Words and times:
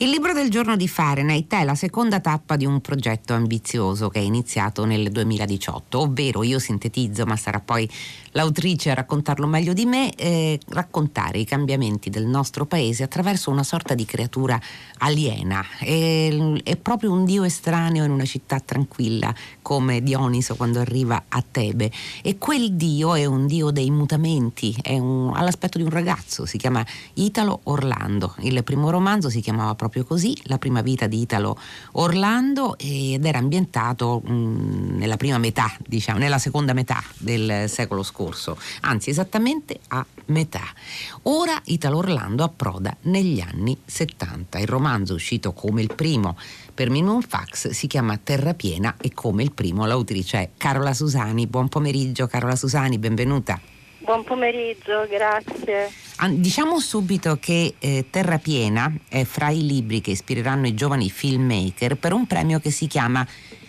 Il 0.00 0.10
libro 0.10 0.32
del 0.32 0.48
giorno 0.48 0.76
di 0.76 0.86
Fahrenheit 0.86 1.52
è 1.52 1.64
la 1.64 1.74
seconda 1.74 2.20
tappa 2.20 2.54
di 2.54 2.64
un 2.64 2.80
progetto 2.80 3.34
ambizioso 3.34 4.08
che 4.10 4.20
è 4.20 4.22
iniziato 4.22 4.84
nel 4.84 5.10
2018, 5.10 5.98
ovvero 5.98 6.44
io 6.44 6.60
sintetizzo, 6.60 7.26
ma 7.26 7.34
sarà 7.34 7.58
poi 7.58 7.90
l'autrice 8.30 8.92
a 8.92 8.94
raccontarlo 8.94 9.48
meglio 9.48 9.72
di 9.72 9.86
me, 9.86 10.14
eh, 10.14 10.60
raccontare 10.68 11.38
i 11.38 11.44
cambiamenti 11.44 12.10
del 12.10 12.26
nostro 12.26 12.64
paese 12.64 13.02
attraverso 13.02 13.50
una 13.50 13.64
sorta 13.64 13.94
di 13.94 14.04
creatura 14.04 14.60
aliena. 14.98 15.64
È, 15.80 16.28
è 16.62 16.76
proprio 16.76 17.10
un 17.10 17.24
dio 17.24 17.42
estraneo 17.42 18.04
in 18.04 18.12
una 18.12 18.24
città 18.24 18.60
tranquilla, 18.60 19.34
come 19.62 20.00
Dioniso 20.00 20.54
quando 20.54 20.78
arriva 20.78 21.24
a 21.26 21.42
Tebe. 21.42 21.90
E 22.22 22.38
quel 22.38 22.74
dio 22.74 23.16
è 23.16 23.24
un 23.24 23.48
dio 23.48 23.72
dei 23.72 23.90
mutamenti, 23.90 24.76
un, 24.90 25.32
ha 25.34 25.42
l'aspetto 25.42 25.76
di 25.76 25.82
un 25.82 25.90
ragazzo, 25.90 26.46
si 26.46 26.56
chiama 26.56 26.86
Italo 27.14 27.62
Orlando. 27.64 28.36
Il 28.42 28.62
primo 28.62 28.90
romanzo 28.90 29.28
si 29.28 29.40
chiamava 29.40 29.74
proprio 29.74 29.86
proprio 29.88 30.04
così, 30.04 30.36
la 30.44 30.58
prima 30.58 30.82
vita 30.82 31.06
di 31.06 31.20
Italo 31.20 31.58
Orlando 31.92 32.76
ed 32.78 33.24
era 33.24 33.38
ambientato 33.38 34.20
mh, 34.20 34.96
nella 34.96 35.16
prima 35.16 35.38
metà, 35.38 35.74
diciamo, 35.86 36.18
nella 36.18 36.38
seconda 36.38 36.74
metà 36.74 37.02
del 37.16 37.64
secolo 37.68 38.02
scorso, 38.02 38.58
anzi 38.82 39.10
esattamente 39.10 39.80
a 39.88 40.04
metà. 40.26 40.62
Ora 41.22 41.60
Italo 41.64 41.98
Orlando 41.98 42.44
approda 42.44 42.94
negli 43.02 43.40
anni 43.40 43.76
70. 43.84 44.58
Il 44.58 44.68
romanzo 44.68 45.14
uscito 45.14 45.52
come 45.52 45.80
il 45.80 45.94
primo 45.94 46.36
per 46.72 46.90
Minimum 46.90 47.22
Fax 47.22 47.70
si 47.70 47.86
chiama 47.86 48.18
Terra 48.22 48.54
Piena 48.54 48.94
e 49.00 49.12
come 49.14 49.42
il 49.42 49.52
primo 49.52 49.86
l'autrice 49.86 50.38
è 50.38 50.50
Carola 50.56 50.92
Susani. 50.92 51.46
Buon 51.46 51.68
pomeriggio 51.68 52.26
Carola 52.26 52.56
Susani, 52.56 52.98
benvenuta. 52.98 53.77
Buon 54.08 54.24
pomeriggio, 54.24 55.06
grazie. 55.06 55.90
Diciamo 56.30 56.80
subito 56.80 57.36
che 57.38 57.74
eh, 57.78 58.06
Terra 58.08 58.38
Piena 58.38 58.90
è 59.06 59.24
fra 59.24 59.50
i 59.50 59.66
libri 59.66 60.00
che 60.00 60.12
ispireranno 60.12 60.66
i 60.66 60.72
giovani 60.72 61.10
filmmaker 61.10 61.96
per 61.96 62.14
un 62.14 62.26
premio 62.26 62.58
che 62.58 62.70
si 62.70 62.86
chiama 62.86 63.26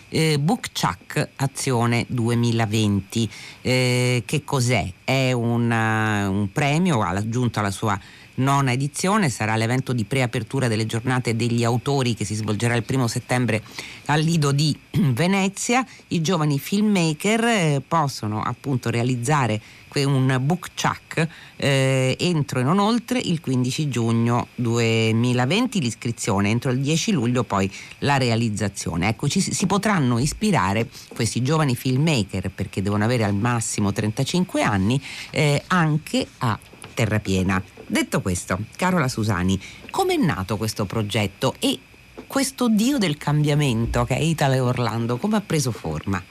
eh, 0.08 0.38
Book 0.38 0.68
Chuck 0.72 1.28
Azione 1.36 2.06
2020. 2.08 3.30
Eh, 3.60 4.22
che 4.24 4.42
cos'è? 4.42 4.90
È 5.04 5.32
una, 5.32 6.30
un 6.30 6.50
premio 6.50 7.02
aggiunto 7.02 7.58
alla 7.58 7.70
sua 7.70 8.00
nona 8.40 8.72
edizione, 8.72 9.28
sarà 9.28 9.54
l'evento 9.54 9.92
di 9.92 10.04
preapertura 10.04 10.66
delle 10.66 10.86
giornate 10.86 11.36
degli 11.36 11.62
autori 11.62 12.14
che 12.14 12.24
si 12.24 12.34
svolgerà 12.34 12.74
il 12.74 12.82
primo 12.82 13.06
settembre 13.06 13.62
al 14.06 14.20
Lido 14.20 14.50
di 14.52 14.76
Venezia. 15.12 15.86
I 16.08 16.20
giovani 16.20 16.58
filmmaker 16.58 17.44
eh, 17.44 17.82
possono 17.86 18.42
appunto 18.42 18.90
realizzare 18.90 19.60
un 19.98 20.38
book 20.42 20.70
chuck 20.80 21.26
eh, 21.56 22.16
entro 22.18 22.60
e 22.60 22.62
non 22.62 22.78
oltre 22.78 23.18
il 23.18 23.40
15 23.40 23.88
giugno 23.88 24.48
2020 24.54 25.80
l'iscrizione, 25.80 26.50
entro 26.50 26.70
il 26.70 26.80
10 26.80 27.12
luglio 27.12 27.42
poi 27.42 27.70
la 27.98 28.16
realizzazione. 28.16 29.08
Ecco, 29.08 29.28
ci, 29.28 29.40
si 29.40 29.66
potranno 29.66 30.18
ispirare 30.18 30.88
questi 31.08 31.42
giovani 31.42 31.74
filmmaker 31.74 32.50
perché 32.50 32.82
devono 32.82 33.04
avere 33.04 33.24
al 33.24 33.34
massimo 33.34 33.92
35 33.92 34.62
anni 34.62 35.00
eh, 35.30 35.62
anche 35.66 36.26
a 36.38 36.58
Terrapiena. 36.94 37.79
Detto 37.90 38.20
questo, 38.20 38.56
Carola 38.76 39.08
Susani, 39.08 39.60
come 39.90 40.14
è 40.14 40.16
nato 40.16 40.56
questo 40.56 40.84
progetto 40.84 41.56
e 41.58 41.76
questo 42.24 42.68
dio 42.68 42.98
del 42.98 43.16
cambiamento 43.16 44.04
che 44.04 44.14
è 44.14 44.20
Italo 44.20 44.64
Orlando, 44.64 45.16
come 45.16 45.38
ha 45.38 45.42
preso 45.44 45.72
forma? 45.72 46.22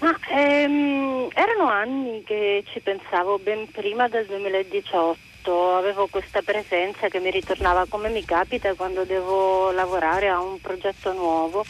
Ma, 0.00 0.14
ehm, 0.28 1.28
erano 1.32 1.68
anni 1.70 2.22
che 2.22 2.64
ci 2.70 2.80
pensavo 2.80 3.38
ben 3.38 3.66
prima 3.70 4.08
del 4.08 4.26
2018, 4.26 5.18
avevo 5.50 6.06
questa 6.06 6.40
presenza 6.42 7.08
che 7.08 7.18
mi 7.18 7.30
ritornava 7.30 7.86
come 7.88 8.08
mi 8.08 8.24
capita 8.24 8.74
quando 8.74 9.04
devo 9.04 9.72
lavorare 9.72 10.28
a 10.28 10.40
un 10.40 10.60
progetto 10.60 11.12
nuovo, 11.12 11.64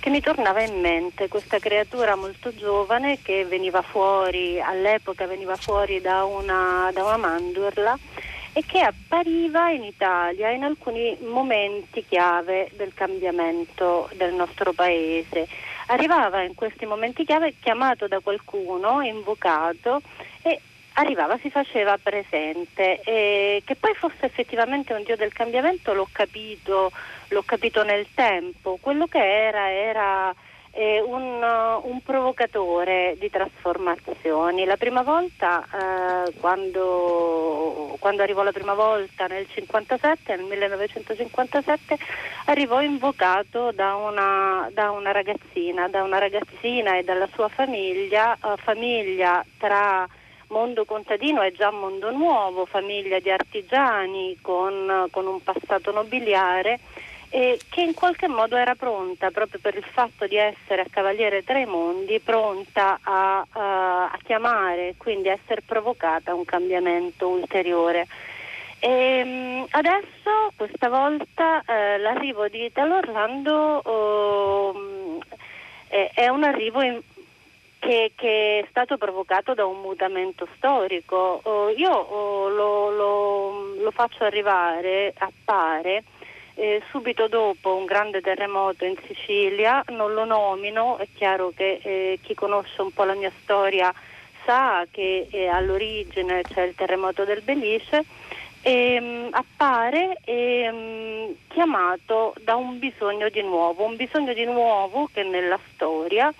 che 0.00 0.08
mi 0.08 0.20
tornava 0.20 0.62
in 0.62 0.80
mente 0.80 1.28
questa 1.28 1.58
creatura 1.58 2.16
molto 2.16 2.54
giovane 2.54 3.20
che 3.20 3.44
veniva 3.44 3.82
fuori, 3.82 4.60
all'epoca 4.60 5.26
veniva 5.26 5.56
fuori 5.56 6.00
da 6.00 6.24
una, 6.24 6.90
da 6.92 7.04
una 7.04 7.18
mandorla 7.18 7.98
e 8.52 8.64
che 8.66 8.80
appariva 8.80 9.70
in 9.70 9.84
Italia 9.84 10.50
in 10.50 10.64
alcuni 10.64 11.16
momenti 11.20 12.04
chiave 12.08 12.70
del 12.76 12.92
cambiamento 12.94 14.08
del 14.14 14.34
nostro 14.34 14.72
paese. 14.72 15.46
Arrivava 15.86 16.42
in 16.42 16.54
questi 16.54 16.86
momenti 16.86 17.24
chiave 17.24 17.54
chiamato 17.60 18.08
da 18.08 18.20
qualcuno, 18.20 19.02
invocato 19.02 20.00
e 20.42 20.60
arrivava, 20.94 21.38
si 21.38 21.50
faceva 21.50 21.98
presente. 21.98 23.00
E 23.02 23.62
che 23.64 23.76
poi 23.76 23.94
fosse 23.94 24.26
effettivamente 24.26 24.92
un 24.92 25.02
Dio 25.02 25.16
del 25.16 25.32
cambiamento 25.32 25.92
l'ho 25.92 26.08
capito, 26.10 26.90
l'ho 27.28 27.42
capito 27.42 27.82
nel 27.82 28.06
tempo. 28.14 28.78
Quello 28.80 29.06
che 29.06 29.18
era 29.18 29.70
era 29.70 30.34
eh, 30.72 31.00
un, 31.00 31.42
un, 31.82 32.02
provocatore 32.02 33.16
di 33.18 33.28
trasformazioni. 33.30 34.64
La 34.64 34.76
prima 34.76 35.02
volta, 35.02 35.64
eh, 35.64 36.32
quando, 36.38 37.96
quando, 37.98 38.22
arrivò 38.22 38.42
la 38.42 38.52
prima 38.52 38.74
volta 38.74 39.26
nel 39.26 39.46
57, 39.48 40.36
nel 40.36 40.44
1957, 40.46 41.98
arrivò 42.46 42.80
invocato 42.80 43.72
da 43.72 43.96
una, 43.96 44.68
da 44.72 44.90
una 44.90 45.10
ragazzina, 45.10 45.88
da 45.88 46.02
una 46.02 46.18
ragazzina 46.18 46.96
e 46.96 47.02
dalla 47.02 47.28
sua 47.34 47.48
famiglia, 47.48 48.34
eh, 48.34 48.56
famiglia 48.62 49.44
tra 49.58 50.06
mondo 50.50 50.84
contadino 50.84 51.40
è 51.40 51.52
già 51.52 51.70
mondo 51.70 52.10
nuovo, 52.10 52.66
famiglia 52.66 53.18
di 53.18 53.30
artigiani 53.30 54.38
con, 54.40 55.06
con 55.10 55.26
un 55.26 55.42
passato 55.42 55.90
nobiliare 55.90 56.78
e 57.32 57.60
che 57.68 57.82
in 57.82 57.94
qualche 57.94 58.26
modo 58.26 58.56
era 58.56 58.74
pronta, 58.74 59.30
proprio 59.30 59.60
per 59.62 59.76
il 59.76 59.84
fatto 59.84 60.26
di 60.26 60.36
essere 60.36 60.82
a 60.82 60.86
cavaliere 60.90 61.44
tra 61.44 61.58
i 61.58 61.64
mondi, 61.64 62.18
pronta 62.18 62.98
a, 63.00 63.46
a, 63.48 64.04
a 64.10 64.18
chiamare, 64.24 64.94
quindi 64.96 65.28
a 65.28 65.38
essere 65.40 65.62
provocata 65.64 66.32
a 66.32 66.34
un 66.34 66.44
cambiamento 66.44 67.28
ulteriore. 67.28 68.08
E, 68.80 68.88
ehm, 68.88 69.66
adesso, 69.70 70.52
questa 70.56 70.88
volta, 70.88 71.62
eh, 71.66 71.98
l'arrivo 71.98 72.48
di 72.48 72.64
Italo 72.64 72.96
Orlando 72.96 73.80
oh, 73.84 75.20
è, 75.86 76.10
è, 76.14 76.28
un 76.28 76.42
arrivo 76.42 76.82
in, 76.82 77.00
che, 77.80 78.12
che, 78.14 78.60
è 78.60 78.66
stato 78.68 78.96
provocato 78.98 79.54
da 79.54 79.64
un 79.64 79.80
mutamento 79.80 80.46
storico. 80.56 81.40
Oh, 81.42 81.70
io 81.70 81.90
oh, 81.90 82.48
lo, 82.48 82.90
lo, 82.90 83.74
lo 83.82 83.90
faccio 83.90 84.22
arrivare, 84.22 85.12
appare, 85.18 86.04
eh, 86.54 86.82
subito 86.90 87.26
dopo 87.26 87.74
un 87.74 87.86
grande 87.86 88.20
terremoto 88.20 88.84
in 88.84 88.96
Sicilia, 89.06 89.82
non 89.88 90.12
lo 90.12 90.24
nomino, 90.24 90.98
è 90.98 91.08
chiaro 91.14 91.52
che 91.56 91.80
eh, 91.82 92.18
chi 92.22 92.34
conosce 92.34 92.82
un 92.82 92.92
po' 92.92 93.04
la 93.04 93.14
mia 93.14 93.32
storia 93.42 93.92
sa 94.44 94.84
che 94.90 95.26
eh, 95.30 95.48
all'origine 95.48 96.42
c'è 96.42 96.62
il 96.62 96.74
terremoto 96.74 97.24
del 97.24 97.40
Belice, 97.40 98.04
ehm, 98.60 99.28
appare 99.30 100.18
ehm, 100.24 101.34
chiamato 101.48 102.34
da 102.42 102.56
un 102.56 102.78
bisogno 102.78 103.30
di 103.30 103.42
nuovo, 103.42 103.84
un 103.84 103.96
bisogno 103.96 104.34
di 104.34 104.44
nuovo 104.44 105.08
che 105.12 105.22
nella 105.22 105.58
storia 105.72 106.32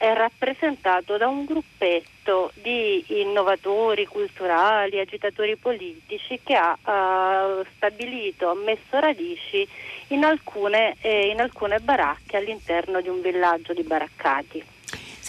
è 0.00 0.14
rappresentato 0.14 1.18
da 1.18 1.28
un 1.28 1.44
gruppetto 1.44 2.52
di 2.54 3.04
innovatori 3.20 4.06
culturali, 4.06 4.98
agitatori 4.98 5.56
politici 5.56 6.40
che 6.42 6.54
ha 6.54 6.72
uh, 6.72 7.62
stabilito, 7.76 8.48
ha 8.48 8.54
messo 8.54 8.98
radici 8.98 9.68
in 10.08 10.24
alcune, 10.24 10.96
eh, 11.02 11.26
in 11.26 11.38
alcune 11.38 11.80
baracche 11.80 12.38
all'interno 12.38 13.02
di 13.02 13.10
un 13.10 13.20
villaggio 13.20 13.74
di 13.74 13.82
baraccati. 13.82 14.64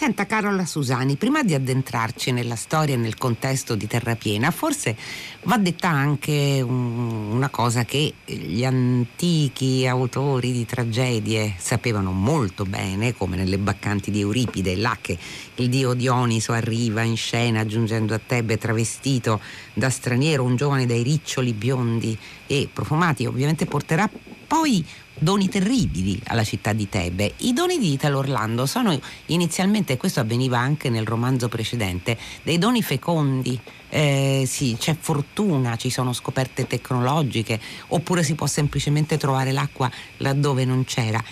Senta 0.02 0.26
Carola 0.26 0.66
Susani, 0.66 1.14
prima 1.14 1.44
di 1.44 1.54
addentrarci 1.54 2.32
nella 2.32 2.56
storia 2.56 2.96
e 2.96 2.98
nel 2.98 3.16
contesto 3.16 3.76
di 3.76 3.86
Terrapiena, 3.86 4.50
forse 4.50 4.96
va 5.44 5.58
detta 5.58 5.90
anche 5.90 6.60
un, 6.60 7.30
una 7.30 7.48
cosa 7.50 7.84
che 7.84 8.12
gli 8.24 8.64
antichi 8.64 9.86
autori 9.86 10.50
di 10.50 10.66
tragedie 10.66 11.54
sapevano 11.56 12.10
molto 12.10 12.64
bene, 12.64 13.14
come 13.14 13.36
nelle 13.36 13.58
baccanti 13.58 14.10
di 14.10 14.18
Euripide, 14.18 14.74
là 14.74 14.98
che 15.00 15.16
il 15.54 15.68
dio 15.68 15.94
Dioniso 15.94 16.50
arriva 16.50 17.02
in 17.02 17.16
scena 17.16 17.60
aggiungendo 17.60 18.12
a 18.12 18.20
Tebe 18.26 18.58
travestito 18.58 19.40
da 19.72 19.88
straniero 19.88 20.42
un 20.42 20.56
giovane 20.56 20.84
dai 20.84 21.04
riccioli 21.04 21.52
biondi 21.52 22.18
e 22.48 22.68
profumati, 22.72 23.24
ovviamente 23.24 23.66
porterà 23.66 24.10
poi 24.48 24.84
doni 25.22 25.48
terribili 25.48 26.20
alla 26.26 26.42
città 26.42 26.72
di 26.72 26.88
Tebe. 26.88 27.34
I 27.38 27.52
doni 27.52 27.78
di 27.78 27.92
Italo 27.92 28.18
Orlando 28.18 28.66
sono 28.66 28.98
inizialmente, 29.26 29.96
questo 29.96 30.18
avveniva 30.18 30.58
anche 30.58 30.90
nel 30.90 31.06
romanzo 31.06 31.48
precedente, 31.48 32.18
dei 32.42 32.58
doni 32.58 32.82
fecondi. 32.82 33.58
Eh, 33.88 34.42
sì, 34.46 34.76
c'è 34.78 34.96
fortuna, 34.98 35.76
ci 35.76 35.90
sono 35.90 36.12
scoperte 36.12 36.66
tecnologiche, 36.66 37.60
oppure 37.88 38.24
si 38.24 38.34
può 38.34 38.46
semplicemente 38.46 39.16
trovare 39.16 39.52
l'acqua 39.52 39.88
laddove 40.18 40.64
non 40.64 40.84
c'era. 40.84 41.22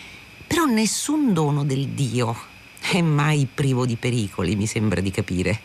Però 0.46 0.64
nessun 0.66 1.32
dono 1.32 1.64
del 1.64 1.88
Dio 1.88 2.36
è 2.80 3.00
mai 3.00 3.48
privo 3.52 3.86
di 3.86 3.96
pericoli, 3.96 4.54
mi 4.54 4.66
sembra 4.66 5.00
di 5.00 5.10
capire. 5.10 5.60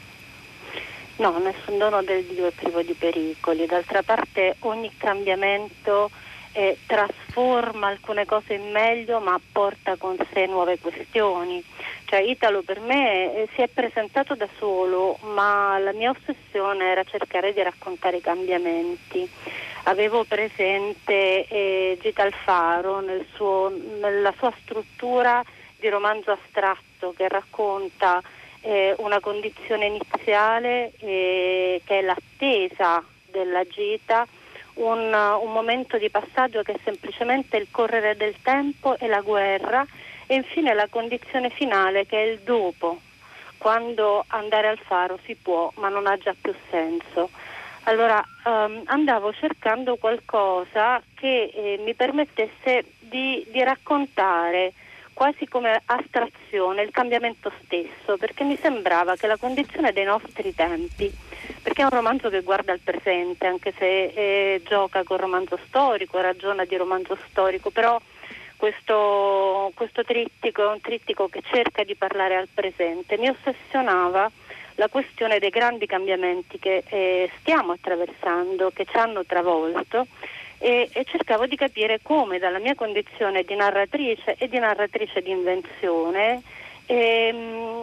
No, 1.18 1.38
nessun 1.38 1.78
dono 1.78 2.02
del 2.02 2.26
Dio 2.26 2.48
è 2.48 2.52
privo 2.52 2.82
di 2.82 2.94
pericoli. 2.94 3.66
D'altra 3.68 4.02
parte 4.02 4.56
ogni 4.60 4.92
cambiamento 4.98 6.10
eh, 6.56 6.78
trasforma 6.88 7.88
alcune 7.88 8.26
cose 8.26 8.54
in 8.54 8.72
meglio 8.72 9.20
ma 9.20 9.40
porta 9.52 9.98
con 9.98 10.16
sé 10.32 10.46
nuove 10.46 10.80
questioni. 10.80 11.62
Cioè 12.06 12.22
Italo 12.22 12.62
per 12.62 12.80
me 12.80 13.36
eh, 13.36 13.50
si 13.54 13.62
è 13.62 13.68
presentato 13.68 14.36
da 14.36 14.48
solo 14.58 15.18
ma 15.34 15.78
la 15.80 15.92
mia 15.92 16.12
ossessione 16.12 16.86
era 16.86 17.04
cercare 17.04 17.54
di 17.54 17.62
raccontare 17.62 18.18
i 18.18 18.22
cambiamenti. 18.22 19.30
Avevo 19.84 20.24
presente 20.24 21.46
eh, 21.46 21.98
Gita 22.02 22.24
Alfaro 22.24 23.02
nel 23.02 23.26
suo, 23.34 23.72
nella 24.00 24.34
sua 24.38 24.52
struttura 24.62 25.44
di 25.78 25.90
romanzo 25.90 26.32
astratto 26.32 27.14
che 27.16 27.28
racconta 27.28 28.22
eh, 28.62 28.96
una 29.00 29.20
condizione 29.20 29.86
iniziale 29.88 30.94
eh, 31.00 31.82
che 31.84 32.00
è 32.00 32.02
l'attesa 32.02 33.04
della 33.30 33.64
gita, 33.68 34.26
un, 34.76 35.14
un, 35.14 35.52
momento 35.52 35.98
di 35.98 36.10
passaggio 36.10 36.62
che 36.64 36.74
è 36.74 36.80
semplicemente 36.84 37.58
il 37.58 37.68
correre 37.72 38.16
del 38.16 38.36
tempo 38.42 38.98
e 38.98 39.08
la 39.08 39.22
guerra 39.22 39.86
e 40.28 40.36
infine 40.36 40.74
la 40.74 40.88
condizione 40.90 41.50
finale 41.50 42.06
che 42.06 42.18
è 42.18 42.26
il 42.26 42.40
dopo, 42.40 43.00
quando 43.58 44.24
andare 44.28 44.68
al 44.68 44.80
faro 44.80 45.20
si 45.26 45.36
può 45.36 45.72
ma 45.76 45.90
non 45.90 46.08
ha 46.08 46.18
già 46.18 46.36
più 46.40 46.54
senso. 46.70 47.30
Allora 47.88 48.24
um, 48.46 48.82
andavo 48.86 49.32
cercando 49.34 49.96
qualcosa 49.98 51.02
che 51.14 51.52
eh, 51.54 51.80
mi 51.84 51.94
permettesse 51.94 52.86
di, 53.00 53.46
di 53.52 53.64
raccontare 53.64 54.74
quasi 55.16 55.48
come 55.48 55.82
astrazione 55.86 56.82
il 56.82 56.92
cambiamento 56.92 57.50
stesso, 57.64 58.18
perché 58.18 58.44
mi 58.44 58.58
sembrava 58.62 59.16
che 59.16 59.28
la 59.28 59.38
condizione 59.38 59.94
dei 59.94 60.04
nostri 60.04 60.54
tempi, 60.54 61.10
perché 61.64 61.82
è 61.82 61.86
un 61.86 61.92
romanzo 61.92 62.30
che 62.30 62.42
guarda 62.42 62.74
al 62.74 62.82
presente, 62.84 63.48
anche 63.48 63.74
se 63.78 64.04
eh, 64.14 64.62
gioca 64.66 65.04
col 65.04 65.20
romanzo 65.20 65.58
storico, 65.68 66.20
ragiona 66.20 66.66
di 66.66 66.76
romanzo 66.76 67.18
storico, 67.30 67.70
però 67.70 67.98
questo, 68.58 69.72
questo 69.74 70.04
trittico 70.04 70.64
è 70.64 70.68
un 70.68 70.82
trittico 70.82 71.30
che 71.30 71.42
cerca 71.50 71.86
di 71.86 71.96
parlare 71.96 72.36
al 72.36 72.50
presente, 72.54 73.18
mi 73.18 73.30
ossessionava 73.30 74.30
la 74.76 74.90
questione 74.90 75.40
dei 75.40 75.50
grandi 75.50 75.86
cambiamenti 75.86 76.60
che 76.60 76.84
eh, 76.90 77.32
stiamo 77.40 77.72
attraversando, 77.72 78.72
che 78.74 78.84
ci 78.84 78.98
hanno 78.98 79.24
travolto 79.26 80.08
e, 80.58 80.90
e, 80.92 81.04
cercavo 81.06 81.46
di 81.46 81.56
capire 81.56 82.00
come 82.02 82.40
dalla 82.40 82.60
mia 82.60 82.76
condizione 82.76 83.44
di 83.44 83.56
narratrice 83.56 84.36
e 84.38 84.48
di 84.48 84.60
narratrice 84.60 85.22
di 85.22 85.32
invenzione 85.32 86.42
eh, 86.88 87.32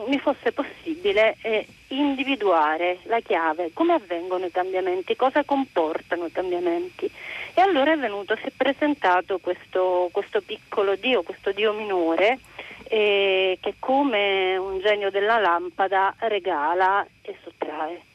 mi 0.07 0.19
fosse 0.19 0.53
possibile 0.53 1.37
eh, 1.43 1.67
individuare 1.89 2.99
la 3.05 3.21
chiave, 3.21 3.71
come 3.73 3.95
avvengono 3.95 4.47
i 4.47 4.51
cambiamenti, 4.51 5.17
cosa 5.17 5.45
comportano 5.45 6.27
i 6.27 6.33
cambiamenti. 6.33 7.11
E 7.55 7.61
allora 7.61 7.93
è 7.93 7.99
venuto, 7.99 8.37
si 8.37 8.47
è 8.47 8.53
presentato 8.57 9.39
questo, 9.39 10.09
questo 10.13 10.41
piccolo 10.41 10.95
Dio, 10.95 11.23
questo 11.23 11.53
Dio 11.53 11.73
minore, 11.73 12.39
eh, 12.85 13.59
che 13.61 13.75
come 13.79 14.57
un 14.57 14.79
genio 14.81 15.11
della 15.11 15.39
lampada 15.39 16.15
regala 16.19 17.07
e 17.23 17.37
sottrae. 17.43 18.12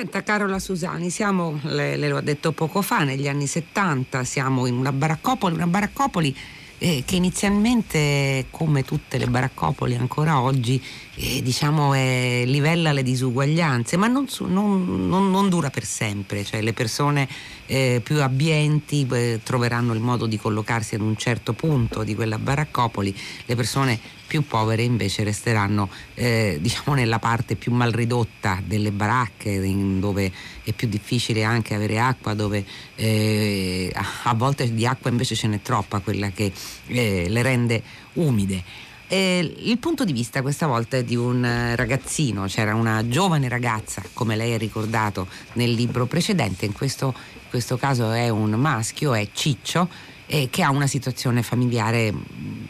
Senta 0.00 0.22
Carola 0.22 0.58
Susani, 0.58 1.10
siamo, 1.10 1.60
le, 1.64 1.94
le 1.98 2.08
l'ho 2.08 2.22
detto 2.22 2.52
poco 2.52 2.80
fa, 2.80 3.04
negli 3.04 3.28
anni 3.28 3.46
70, 3.46 4.24
siamo 4.24 4.64
in 4.64 4.74
una 4.74 4.92
baraccopoli, 4.92 5.52
una 5.54 5.66
baraccopoli 5.66 6.34
eh, 6.78 7.02
che 7.04 7.16
inizialmente, 7.16 8.46
come 8.48 8.82
tutte 8.82 9.18
le 9.18 9.26
baraccopoli 9.26 9.94
ancora 9.96 10.40
oggi, 10.40 10.82
eh, 11.20 11.42
diciamo 11.42 11.92
è, 11.92 12.44
livella 12.46 12.92
le 12.92 13.02
disuguaglianze, 13.02 13.96
ma 13.96 14.06
non, 14.06 14.26
non, 14.46 15.08
non, 15.08 15.30
non, 15.30 15.48
dura 15.50 15.68
per 15.68 15.84
sempre, 15.84 16.44
cioè 16.44 16.62
le 16.62 16.72
persone 16.72 17.28
eh, 17.66 18.00
più 18.02 18.22
abbienti 18.22 19.06
troveranno 19.42 19.92
il 19.92 20.00
modo 20.00 20.26
di 20.26 20.38
collocarsi 20.38 20.94
ad 20.94 21.02
un 21.02 21.16
certo 21.16 21.52
punto 21.52 22.02
di 22.02 22.14
quella 22.14 22.38
baraccopoli, 22.38 23.14
le 23.44 23.54
persone 23.54 24.00
più 24.26 24.46
povere 24.46 24.82
invece 24.82 25.24
resteranno 25.24 25.90
eh, 26.14 26.58
diciamo 26.60 26.94
nella 26.94 27.18
parte 27.18 27.56
più 27.56 27.72
mal 27.72 27.90
ridotta 27.90 28.62
delle 28.64 28.92
baracche 28.92 29.60
dove 29.98 30.30
è 30.62 30.72
più 30.72 30.86
difficile 30.86 31.42
anche 31.42 31.74
avere 31.74 31.98
acqua 31.98 32.32
dove 32.34 32.64
eh, 32.94 33.92
a 34.22 34.32
volte 34.34 34.72
di 34.72 34.86
acqua 34.86 35.10
invece 35.10 35.34
ce 35.34 35.48
n'è 35.48 35.60
troppa 35.62 35.98
quella 35.98 36.30
che 36.30 36.52
eh, 36.86 37.26
le 37.28 37.42
rende 37.42 37.82
umide 38.12 38.62
eh, 39.12 39.54
il 39.64 39.78
punto 39.78 40.04
di 40.04 40.12
vista 40.12 40.40
questa 40.40 40.68
volta 40.68 40.96
è 40.96 41.02
di 41.02 41.16
un 41.16 41.72
ragazzino, 41.74 42.44
c'era 42.44 42.76
una 42.76 43.08
giovane 43.08 43.48
ragazza, 43.48 44.00
come 44.12 44.36
lei 44.36 44.54
ha 44.54 44.56
ricordato 44.56 45.26
nel 45.54 45.72
libro 45.72 46.06
precedente, 46.06 46.64
in 46.64 46.72
questo, 46.72 47.12
in 47.16 47.48
questo 47.50 47.76
caso 47.76 48.12
è 48.12 48.28
un 48.28 48.50
maschio, 48.52 49.12
è 49.12 49.28
Ciccio, 49.32 49.88
eh, 50.26 50.46
che 50.48 50.62
ha 50.62 50.70
una 50.70 50.86
situazione 50.86 51.42
familiare 51.42 52.14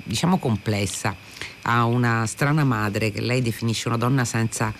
diciamo 0.03 0.39
complessa. 0.39 1.15
Ha 1.63 1.85
una 1.85 2.25
strana 2.25 2.65
madre 2.65 3.11
che 3.11 3.21
lei 3.21 3.43
definisce 3.43 3.89
una 3.89 3.99
donna 3.99 4.25
senza 4.25 4.73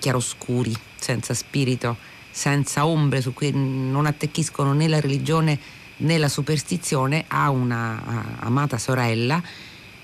chiaroscuri, 0.00 0.76
senza 0.96 1.34
spirito, 1.34 1.96
senza 2.32 2.84
ombre 2.84 3.20
su 3.20 3.32
cui 3.32 3.52
non 3.52 4.06
attecchiscono 4.06 4.72
né 4.72 4.88
la 4.88 4.98
religione 4.98 5.56
né 5.98 6.18
la 6.18 6.28
superstizione, 6.28 7.26
ha 7.28 7.48
una 7.50 8.36
amata 8.40 8.76
sorella 8.76 9.40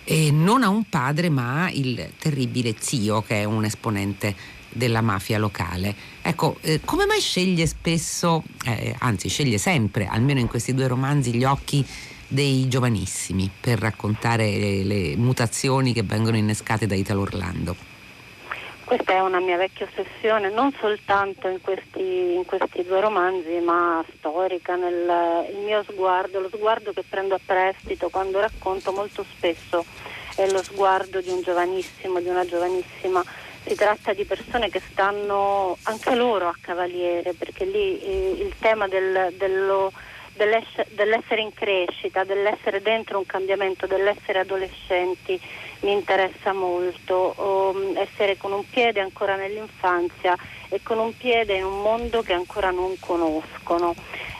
e 0.04 0.30
non 0.30 0.62
ha 0.62 0.68
un 0.68 0.84
padre 0.88 1.28
ma 1.28 1.70
il 1.70 2.10
terribile 2.18 2.74
zio 2.78 3.22
che 3.22 3.40
è 3.40 3.44
un 3.44 3.64
esponente 3.64 4.34
della 4.68 5.00
mafia 5.00 5.38
locale. 5.38 5.94
Ecco, 6.22 6.56
eh, 6.62 6.80
come 6.84 7.06
mai 7.06 7.20
sceglie 7.20 7.66
spesso, 7.66 8.42
eh, 8.64 8.94
anzi 8.98 9.28
sceglie 9.28 9.58
sempre, 9.58 10.06
almeno 10.06 10.40
in 10.40 10.48
questi 10.48 10.74
due 10.74 10.86
romanzi, 10.86 11.34
gli 11.34 11.44
occhi 11.44 11.84
dei 12.26 12.66
giovanissimi 12.68 13.50
per 13.60 13.78
raccontare 13.78 14.58
le, 14.58 14.84
le 14.84 15.16
mutazioni 15.16 15.92
che 15.92 16.02
vengono 16.02 16.36
innescate 16.36 16.86
da 16.86 16.94
Italo 16.94 17.20
Orlando. 17.20 17.91
Questa 18.84 19.12
è 19.12 19.20
una 19.20 19.40
mia 19.40 19.56
vecchia 19.56 19.86
ossessione, 19.86 20.50
non 20.50 20.72
soltanto 20.78 21.48
in 21.48 21.60
questi, 21.60 22.34
in 22.34 22.44
questi 22.44 22.82
due 22.84 23.00
romanzi, 23.00 23.58
ma 23.60 24.04
storica, 24.16 24.74
nel 24.74 25.54
mio 25.64 25.82
sguardo, 25.84 26.40
lo 26.40 26.48
sguardo 26.48 26.92
che 26.92 27.04
prendo 27.08 27.34
a 27.34 27.40
prestito 27.44 28.10
quando 28.10 28.40
racconto 28.40 28.92
molto 28.92 29.24
spesso 29.24 29.84
è 30.34 30.48
lo 30.50 30.62
sguardo 30.62 31.20
di 31.20 31.30
un 31.30 31.42
giovanissimo, 31.42 32.20
di 32.20 32.28
una 32.28 32.44
giovanissima. 32.44 33.24
Si 33.64 33.74
tratta 33.76 34.12
di 34.12 34.24
persone 34.24 34.68
che 34.68 34.80
stanno 34.90 35.78
anche 35.84 36.14
loro 36.14 36.48
a 36.48 36.56
cavaliere, 36.60 37.32
perché 37.34 37.64
lì 37.64 38.00
eh, 38.00 38.30
il 38.38 38.52
tema 38.58 38.88
del, 38.88 39.32
dello 39.36 39.92
dell'essere, 40.34 40.88
dell'essere 40.90 41.40
in 41.40 41.52
crescita, 41.52 42.24
dell'essere 42.24 42.80
dentro 42.80 43.18
un 43.18 43.26
cambiamento, 43.26 43.86
dell'essere 43.86 44.40
adolescenti 44.40 45.40
mi 45.82 45.92
interessa 45.92 46.52
molto, 46.52 47.34
um, 47.36 47.96
essere 47.96 48.36
con 48.36 48.52
un 48.52 48.68
piede 48.68 49.00
ancora 49.00 49.36
nell'infanzia 49.36 50.36
e 50.68 50.80
con 50.82 50.98
un 50.98 51.16
piede 51.16 51.56
in 51.56 51.64
un 51.64 51.82
mondo 51.82 52.22
che 52.22 52.32
ancora 52.32 52.70
non 52.70 52.96
conoscono. 52.98 53.94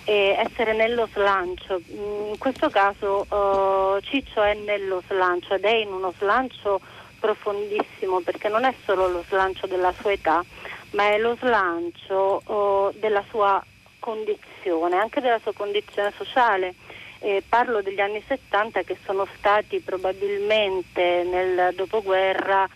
E 0.04 0.36
essere 0.36 0.72
nello 0.72 1.08
slancio, 1.12 1.80
in 1.86 2.36
questo 2.38 2.70
caso 2.70 3.26
uh, 3.28 4.00
Ciccio 4.00 4.42
è 4.42 4.54
nello 4.54 5.02
slancio 5.06 5.54
ed 5.54 5.64
è 5.64 5.74
in 5.74 5.92
uno 5.92 6.12
slancio 6.18 6.80
profondissimo 7.20 8.20
perché 8.20 8.48
non 8.48 8.64
è 8.64 8.74
solo 8.84 9.06
lo 9.06 9.22
slancio 9.28 9.68
della 9.68 9.92
sua 10.00 10.12
età, 10.12 10.44
ma 10.90 11.08
è 11.08 11.18
lo 11.18 11.36
slancio 11.38 12.42
uh, 12.46 12.92
della 12.98 13.22
sua 13.30 13.62
condizione, 14.00 14.96
anche 14.96 15.20
della 15.20 15.38
sua 15.40 15.52
condizione 15.52 16.12
sociale. 16.16 16.74
Eh, 17.24 17.40
parlo 17.48 17.82
degli 17.82 18.00
anni 18.00 18.20
70 18.26 18.82
che 18.82 18.96
sono 19.04 19.28
stati 19.36 19.78
probabilmente 19.78 21.22
nel 21.22 21.72
dopoguerra, 21.72 22.68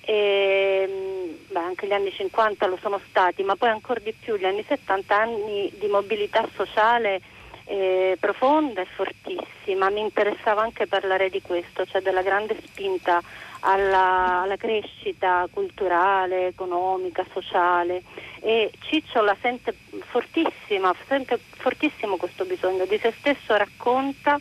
eh, 0.00 1.38
beh, 1.48 1.58
anche 1.60 1.86
gli 1.86 1.92
anni 1.92 2.10
50 2.10 2.66
lo 2.66 2.76
sono 2.82 3.00
stati, 3.08 3.44
ma 3.44 3.54
poi 3.54 3.68
ancora 3.68 4.00
di 4.00 4.12
più 4.12 4.34
gli 4.34 4.46
anni 4.46 4.64
70 4.66 5.16
anni 5.16 5.72
di 5.78 5.86
mobilità 5.86 6.44
sociale 6.56 7.20
eh, 7.66 8.16
profonda 8.18 8.80
e 8.80 8.86
fortissima. 8.96 9.90
Mi 9.90 10.00
interessava 10.00 10.62
anche 10.62 10.88
parlare 10.88 11.30
di 11.30 11.40
questo, 11.40 11.86
cioè 11.86 12.02
della 12.02 12.22
grande 12.22 12.56
spinta 12.66 13.22
alla, 13.64 14.42
alla 14.42 14.56
crescita 14.56 15.46
culturale, 15.50 16.48
economica, 16.48 17.24
sociale. 17.32 18.02
E 18.40 18.70
Ciccio 18.80 19.22
la 19.22 19.36
sente 19.40 19.74
fortissima, 20.10 20.94
sente 21.06 21.38
fortissimo 21.38 22.16
questo 22.16 22.44
bisogno, 22.44 22.84
di 22.84 22.98
se 22.98 23.12
stesso 23.18 23.56
racconta 23.56 24.38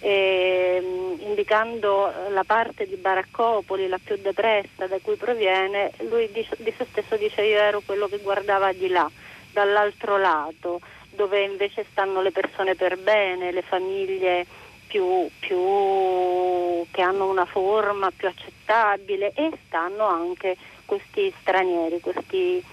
eh, 0.00 1.16
indicando 1.20 2.12
la 2.30 2.44
parte 2.44 2.86
di 2.86 2.96
Baraccopoli, 2.96 3.88
la 3.88 3.98
più 4.02 4.16
depressa 4.16 4.86
da 4.86 4.98
cui 5.02 5.16
proviene, 5.16 5.92
lui 6.08 6.30
di, 6.30 6.46
di 6.58 6.72
se 6.76 6.86
stesso 6.90 7.16
dice 7.16 7.42
io 7.42 7.58
ero 7.58 7.82
quello 7.84 8.06
che 8.06 8.18
guardava 8.18 8.72
di 8.72 8.88
là, 8.88 9.10
dall'altro 9.52 10.18
lato, 10.18 10.80
dove 11.10 11.42
invece 11.42 11.84
stanno 11.90 12.20
le 12.20 12.30
persone 12.30 12.74
per 12.74 12.98
bene, 12.98 13.50
le 13.50 13.62
famiglie 13.62 14.46
più, 14.88 15.28
più, 15.38 16.84
che 16.90 17.02
hanno 17.02 17.30
una 17.30 17.44
forma 17.44 18.10
più 18.14 18.26
accettabile 18.26 19.32
e 19.34 19.52
stanno 19.66 20.06
anche 20.06 20.56
questi 20.84 21.32
stranieri, 21.40 22.00
questi 22.00 22.64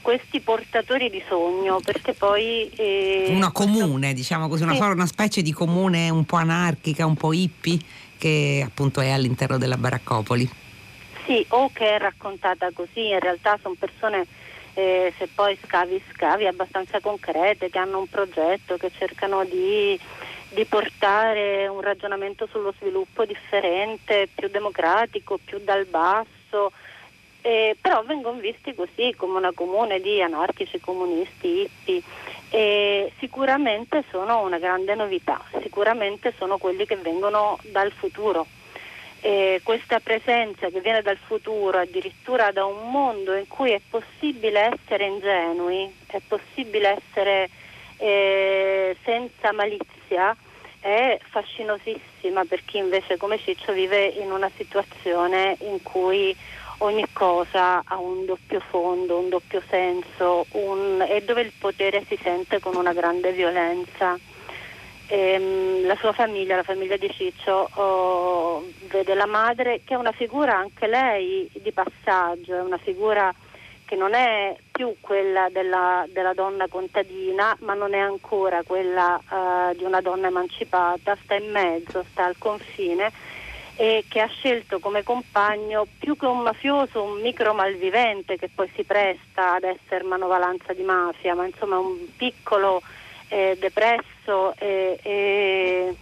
questi 0.00 0.40
portatori 0.40 1.10
di 1.10 1.22
sogno, 1.28 1.80
perché 1.84 2.14
poi... 2.14 2.70
Eh, 2.76 3.26
una 3.28 3.52
comune, 3.52 4.14
diciamo 4.14 4.48
così, 4.48 4.62
una, 4.62 4.74
sì. 4.74 4.80
una 4.80 5.06
specie 5.06 5.42
di 5.42 5.52
comune 5.52 6.08
un 6.08 6.24
po' 6.24 6.36
anarchica, 6.36 7.04
un 7.04 7.14
po' 7.14 7.34
hippie, 7.34 7.78
che 8.16 8.62
appunto 8.64 9.00
è 9.00 9.10
all'interno 9.10 9.58
della 9.58 9.76
baraccopoli. 9.76 10.48
Sì, 11.26 11.44
o 11.48 11.70
che 11.74 11.96
è 11.96 11.98
raccontata 11.98 12.70
così, 12.72 13.08
in 13.08 13.20
realtà 13.20 13.58
sono 13.60 13.74
persone, 13.78 14.26
eh, 14.72 15.12
se 15.18 15.28
poi 15.34 15.58
scavi, 15.62 16.00
scavi, 16.14 16.46
abbastanza 16.46 17.00
concrete, 17.00 17.68
che 17.68 17.78
hanno 17.78 17.98
un 17.98 18.08
progetto, 18.08 18.78
che 18.78 18.90
cercano 18.96 19.44
di, 19.44 20.00
di 20.50 20.64
portare 20.64 21.68
un 21.68 21.80
ragionamento 21.80 22.46
sullo 22.50 22.72
sviluppo 22.78 23.24
differente, 23.24 24.28
più 24.34 24.48
democratico, 24.48 25.38
più 25.42 25.58
dal 25.62 25.86
basso, 25.86 26.72
eh, 27.42 27.76
però 27.80 28.02
vengono 28.02 28.38
visti 28.38 28.74
così 28.74 29.14
come 29.16 29.38
una 29.38 29.52
comune 29.52 30.00
di 30.00 30.20
anarchici, 30.22 30.80
comunisti, 30.80 31.60
hippie. 31.60 32.02
E 32.50 33.12
sicuramente 33.18 34.04
sono 34.10 34.40
una 34.40 34.58
grande 34.58 34.94
novità, 34.94 35.42
sicuramente 35.62 36.32
sono 36.38 36.56
quelli 36.56 36.86
che 36.86 36.96
vengono 36.96 37.58
dal 37.70 37.92
futuro 37.92 38.46
eh, 39.20 39.60
questa 39.64 40.00
presenza 40.00 40.68
che 40.68 40.80
viene 40.80 41.02
dal 41.02 41.16
futuro, 41.16 41.78
addirittura 41.78 42.52
da 42.52 42.64
un 42.64 42.90
mondo 42.90 43.34
in 43.34 43.48
cui 43.48 43.72
è 43.72 43.80
possibile 43.88 44.72
essere 44.72 45.06
ingenui, 45.06 45.92
è 46.06 46.20
possibile 46.26 47.00
essere 47.00 47.50
eh, 47.98 48.96
senza 49.04 49.52
malizia, 49.52 50.36
è 50.80 51.18
fascinosissima 51.30 52.44
per 52.44 52.64
chi 52.64 52.78
invece 52.78 53.16
come 53.16 53.38
Ciccio 53.38 53.72
vive 53.72 54.06
in 54.06 54.30
una 54.30 54.50
situazione 54.56 55.56
in 55.60 55.82
cui 55.82 56.34
ogni 56.78 57.04
cosa 57.12 57.82
ha 57.84 57.98
un 57.98 58.24
doppio 58.24 58.60
fondo, 58.60 59.18
un 59.18 59.28
doppio 59.28 59.62
senso 59.68 60.46
un, 60.52 61.04
e 61.06 61.22
dove 61.22 61.40
il 61.42 61.52
potere 61.58 62.04
si 62.06 62.18
sente 62.22 62.60
con 62.60 62.76
una 62.76 62.92
grande 62.92 63.32
violenza. 63.32 64.16
Ehm, 65.10 65.86
la 65.86 65.96
sua 65.96 66.12
famiglia, 66.12 66.56
la 66.56 66.62
famiglia 66.62 66.96
di 66.96 67.10
Ciccio, 67.10 67.70
oh, 67.74 68.64
vede 68.88 69.14
la 69.14 69.26
madre 69.26 69.80
che 69.84 69.94
è 69.94 69.96
una 69.96 70.12
figura 70.12 70.56
anche 70.56 70.86
lei 70.86 71.50
di 71.54 71.72
passaggio, 71.72 72.54
è 72.54 72.60
una 72.60 72.78
figura 72.78 73.34
che 73.88 73.96
non 73.96 74.12
è 74.12 74.54
più 74.70 74.96
quella 75.00 75.48
della, 75.48 76.04
della 76.12 76.34
donna 76.34 76.68
contadina, 76.68 77.56
ma 77.60 77.72
non 77.72 77.94
è 77.94 77.98
ancora 77.98 78.62
quella 78.62 79.18
uh, 79.30 79.74
di 79.74 79.82
una 79.82 80.02
donna 80.02 80.26
emancipata, 80.26 81.16
sta 81.22 81.36
in 81.36 81.50
mezzo, 81.50 82.04
sta 82.10 82.26
al 82.26 82.36
confine 82.36 83.10
e 83.76 84.04
che 84.06 84.20
ha 84.20 84.26
scelto 84.26 84.78
come 84.78 85.02
compagno 85.02 85.86
più 85.98 86.18
che 86.18 86.26
un 86.26 86.40
mafioso 86.40 87.02
un 87.02 87.22
micro 87.22 87.54
malvivente 87.54 88.36
che 88.36 88.50
poi 88.54 88.70
si 88.74 88.84
presta 88.84 89.54
ad 89.54 89.62
essere 89.62 90.04
manovalanza 90.04 90.74
di 90.74 90.82
mafia, 90.82 91.34
ma 91.34 91.46
insomma 91.46 91.78
un 91.78 92.14
piccolo 92.14 92.82
eh, 93.28 93.56
depresso 93.58 94.54
e, 94.58 94.98
e, 95.02 95.96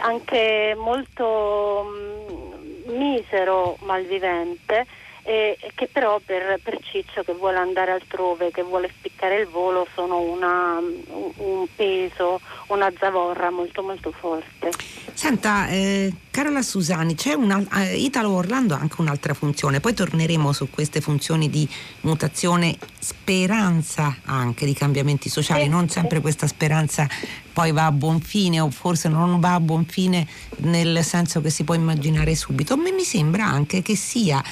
anche 0.00 0.74
molto 0.76 1.84
mh, 1.84 2.90
mm, 2.90 2.98
misero 2.98 3.78
malvivente 3.80 4.86
e, 5.22 5.56
che 5.74 5.88
però 5.90 6.20
per, 6.24 6.58
per, 6.62 6.78
Ciccio 6.82 7.22
che 7.22 7.32
vuole 7.32 7.58
andare 7.58 7.92
altrove, 7.92 8.50
che 8.50 8.62
vuole 8.62 8.90
spiccare 8.96 9.40
il 9.40 9.46
volo 9.46 9.86
sono 9.94 10.20
una, 10.20 10.78
un, 10.78 11.66
peso, 11.74 12.40
una 12.68 12.90
zavorra 12.98 13.50
molto 13.50 13.82
molto 13.82 14.10
forte. 14.10 14.70
Senta, 15.14 15.68
eh, 15.68 16.12
Carola 16.30 16.62
Susani, 16.62 17.14
c'è 17.14 17.34
una, 17.34 17.64
eh, 17.82 17.96
Italo 17.96 18.30
Orlando 18.30 18.74
ha 18.74 18.78
anche 18.78 19.00
un'altra 19.00 19.34
funzione, 19.34 19.80
poi 19.80 19.94
torneremo 19.94 20.52
su 20.52 20.68
queste 20.70 21.00
funzioni 21.00 21.48
di 21.48 21.68
mutazione, 22.00 22.76
speranza 22.98 24.16
anche 24.24 24.66
di 24.66 24.74
cambiamenti 24.74 25.28
sociali, 25.28 25.68
non 25.68 25.88
sempre 25.88 26.20
questa 26.20 26.46
speranza 26.46 27.08
poi 27.52 27.70
va 27.70 27.86
a 27.86 27.92
buon 27.92 28.20
fine 28.20 28.60
o 28.60 28.70
forse 28.70 29.08
non 29.08 29.38
va 29.38 29.54
a 29.54 29.60
buon 29.60 29.84
fine 29.84 30.26
nel 30.58 31.04
senso 31.04 31.40
che 31.40 31.50
si 31.50 31.64
può 31.64 31.74
immaginare 31.74 32.34
subito. 32.34 32.74
A 32.74 32.76
me 32.76 32.90
mi 32.92 33.04
sembra 33.04 33.44
anche 33.44 33.82
che 33.82 33.94
sia 33.94 34.42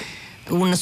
un, 0.51 0.77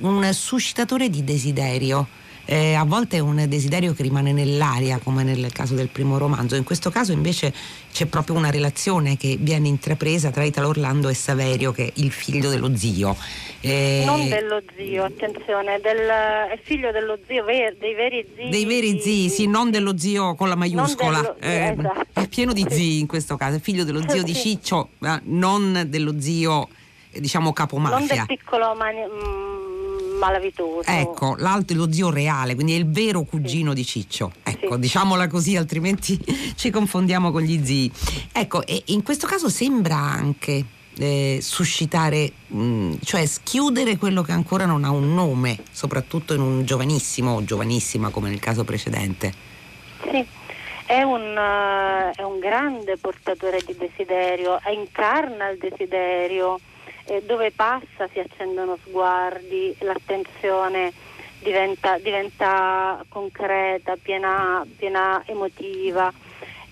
un 0.00 0.32
suscitatore 0.32 1.08
di 1.08 1.24
desiderio. 1.24 2.20
Eh, 2.44 2.74
a 2.74 2.84
volte 2.84 3.18
è 3.18 3.20
un 3.20 3.44
desiderio 3.48 3.94
che 3.94 4.02
rimane 4.02 4.32
nell'aria, 4.32 4.98
come 4.98 5.22
nel 5.22 5.52
caso 5.52 5.74
del 5.74 5.88
primo 5.88 6.18
romanzo. 6.18 6.56
In 6.56 6.64
questo 6.64 6.90
caso 6.90 7.12
invece 7.12 7.54
c'è 7.92 8.06
proprio 8.06 8.34
una 8.34 8.50
relazione 8.50 9.16
che 9.16 9.36
viene 9.38 9.68
intrapresa 9.68 10.30
tra 10.30 10.42
Italo 10.42 10.68
Orlando 10.68 11.08
e 11.08 11.14
Saverio, 11.14 11.70
che 11.70 11.86
è 11.86 11.92
il 11.94 12.10
figlio 12.10 12.50
dello 12.50 12.76
zio. 12.76 13.16
Eh, 13.60 14.02
non 14.04 14.28
dello 14.28 14.60
zio, 14.76 15.04
attenzione, 15.04 15.78
del, 15.80 15.98
è 15.98 16.58
figlio 16.64 16.90
dello 16.90 17.16
zio, 17.28 17.44
ver, 17.44 17.76
dei 17.78 17.94
veri 17.94 18.26
zii. 18.36 18.50
Dei 18.50 18.64
veri 18.64 19.00
zii, 19.00 19.28
sì, 19.28 19.46
non 19.46 19.70
dello 19.70 19.96
zio 19.96 20.34
con 20.34 20.48
la 20.48 20.56
maiuscola. 20.56 21.20
Dello, 21.20 21.36
eh, 21.38 21.76
esatto. 21.78 22.06
È 22.12 22.26
pieno 22.26 22.52
di 22.52 22.66
zii 22.68 22.98
in 22.98 23.06
questo 23.06 23.36
caso, 23.36 23.56
è 23.56 23.60
figlio 23.60 23.84
dello 23.84 24.02
zio 24.08 24.24
di 24.24 24.34
Ciccio, 24.34 24.88
non 25.22 25.86
dello 25.86 26.20
zio 26.20 26.68
diciamo 27.18 27.52
capomafia. 27.52 27.98
Non 27.98 28.06
del 28.06 28.24
piccolo 28.26 28.74
mani- 28.74 29.06
mm, 29.06 30.18
malavitoso. 30.18 30.88
Ecco, 30.88 31.34
l'altro 31.38 31.76
è 31.76 31.78
lo 31.78 31.92
zio 31.92 32.10
reale, 32.10 32.54
quindi 32.54 32.74
è 32.74 32.76
il 32.76 32.88
vero 32.90 33.22
cugino 33.22 33.70
sì. 33.70 33.76
di 33.76 33.84
Ciccio. 33.84 34.32
Ecco, 34.42 34.74
sì. 34.74 34.80
diciamola 34.80 35.26
così, 35.26 35.56
altrimenti 35.56 36.18
ci 36.54 36.70
confondiamo 36.70 37.30
con 37.30 37.42
gli 37.42 37.64
zii. 37.64 37.92
Ecco, 38.32 38.64
e 38.64 38.82
in 38.86 39.02
questo 39.02 39.26
caso 39.26 39.48
sembra 39.48 39.96
anche 39.96 40.64
eh, 40.98 41.38
suscitare, 41.40 42.32
mh, 42.46 42.62
mm, 42.62 42.92
cioè 43.04 43.26
schiudere 43.26 43.96
quello 43.96 44.22
che 44.22 44.32
ancora 44.32 44.66
non 44.66 44.84
ha 44.84 44.90
un 44.90 45.14
nome, 45.14 45.58
soprattutto 45.70 46.34
in 46.34 46.40
un 46.40 46.64
giovanissimo 46.64 47.34
o 47.34 47.44
giovanissima 47.44 48.10
come 48.10 48.28
nel 48.28 48.40
caso 48.40 48.64
precedente. 48.64 49.32
Sì. 50.10 50.40
È 50.84 51.00
un, 51.00 51.22
uh, 51.22 52.14
è 52.14 52.22
un 52.22 52.38
grande 52.38 52.98
portatore 52.98 53.62
di 53.64 53.74
desiderio, 53.78 54.58
incarna 54.74 55.48
il 55.48 55.56
desiderio, 55.56 56.60
eh, 57.04 57.22
dove 57.22 57.50
passa 57.52 58.08
si 58.12 58.18
accendono 58.18 58.78
sguardi, 58.84 59.74
l'attenzione 59.80 60.92
diventa, 61.42 61.98
diventa 61.98 63.04
concreta, 63.08 63.96
piena, 64.00 64.64
piena 64.76 65.22
emotiva. 65.26 66.12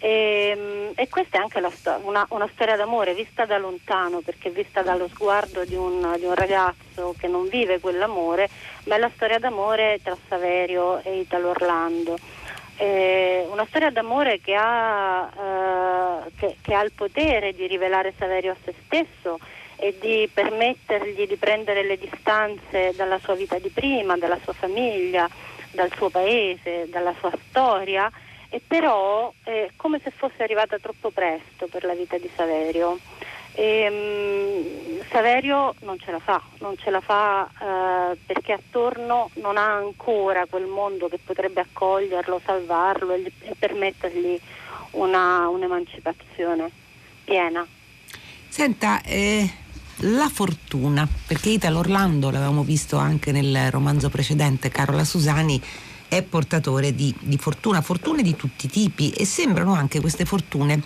E, 0.02 0.54
ehm, 0.56 0.92
e, 0.94 1.08
questa 1.08 1.38
è 1.38 1.40
anche 1.42 1.60
sto- 1.72 2.00
una, 2.04 2.24
una, 2.30 2.48
storia 2.54 2.76
d'amore 2.76 3.12
vista 3.14 3.44
da 3.44 3.58
lontano, 3.58 4.20
perché 4.20 4.50
vista 4.50 4.82
dallo 4.82 5.08
sguardo 5.08 5.64
di 5.64 5.74
un, 5.74 6.14
di 6.16 6.24
un, 6.24 6.34
ragazzo 6.34 7.14
che 7.18 7.28
non 7.28 7.48
vive 7.48 7.80
quell'amore, 7.80 8.48
ma 8.84 8.96
è 8.96 8.98
la 8.98 9.10
storia 9.14 9.38
d'amore 9.38 10.00
tra 10.02 10.16
Saverio 10.28 11.02
e 11.02 11.18
Italo 11.18 11.50
Orlando. 11.50 12.16
Eh, 12.76 13.46
una 13.50 13.66
storia 13.68 13.90
d'amore 13.90 14.40
che 14.40 14.54
ha, 14.58 15.28
eh, 16.24 16.30
che, 16.38 16.56
che 16.62 16.74
ha 16.74 16.82
il 16.82 16.92
potere 16.92 17.52
di 17.52 17.66
rivelare 17.66 18.14
Saverio 18.16 18.52
a 18.52 18.56
se 18.64 18.72
stesso 18.86 19.38
e 19.80 19.96
di 19.98 20.28
permettergli 20.32 21.26
di 21.26 21.36
prendere 21.36 21.82
le 21.82 21.98
distanze 21.98 22.92
dalla 22.94 23.18
sua 23.18 23.34
vita 23.34 23.58
di 23.58 23.70
prima, 23.70 24.16
dalla 24.18 24.38
sua 24.42 24.52
famiglia, 24.52 25.28
dal 25.70 25.90
suo 25.96 26.10
paese, 26.10 26.86
dalla 26.88 27.14
sua 27.18 27.32
storia, 27.48 28.10
e 28.50 28.60
però 28.66 29.32
è 29.42 29.70
come 29.76 30.00
se 30.02 30.10
fosse 30.10 30.42
arrivata 30.42 30.78
troppo 30.78 31.10
presto 31.10 31.66
per 31.68 31.84
la 31.84 31.94
vita 31.94 32.18
di 32.18 32.28
Saverio. 32.34 32.98
E, 33.52 33.88
um, 33.88 35.04
Saverio 35.10 35.74
non 35.80 35.98
ce 35.98 36.10
la 36.10 36.20
fa, 36.20 36.42
non 36.58 36.76
ce 36.76 36.90
la 36.90 37.00
fa 37.00 37.48
uh, 37.50 38.16
perché 38.26 38.52
attorno 38.52 39.30
non 39.34 39.56
ha 39.56 39.72
ancora 39.72 40.46
quel 40.46 40.66
mondo 40.66 41.08
che 41.08 41.18
potrebbe 41.24 41.60
accoglierlo, 41.60 42.40
salvarlo 42.44 43.14
e, 43.14 43.32
e 43.40 43.54
permettergli 43.58 44.38
una, 44.92 45.48
un'emancipazione 45.48 46.70
piena. 47.24 47.66
Senta, 48.48 49.00
eh, 49.02 49.48
la 50.00 50.28
fortuna, 50.28 51.08
perché 51.26 51.50
Italo 51.50 51.78
Orlando, 51.80 52.30
l'avevamo 52.30 52.62
visto 52.62 52.96
anche 52.96 53.32
nel 53.32 53.70
romanzo 53.70 54.08
precedente, 54.08 54.70
Carola 54.70 55.04
Susani, 55.04 55.60
è 56.08 56.22
portatore 56.22 56.94
di, 56.94 57.14
di 57.20 57.36
fortuna, 57.36 57.80
fortune 57.80 58.22
di 58.22 58.34
tutti 58.34 58.66
i 58.66 58.68
tipi 58.68 59.10
e 59.10 59.24
sembrano 59.24 59.74
anche 59.74 60.00
queste 60.00 60.24
fortune 60.24 60.82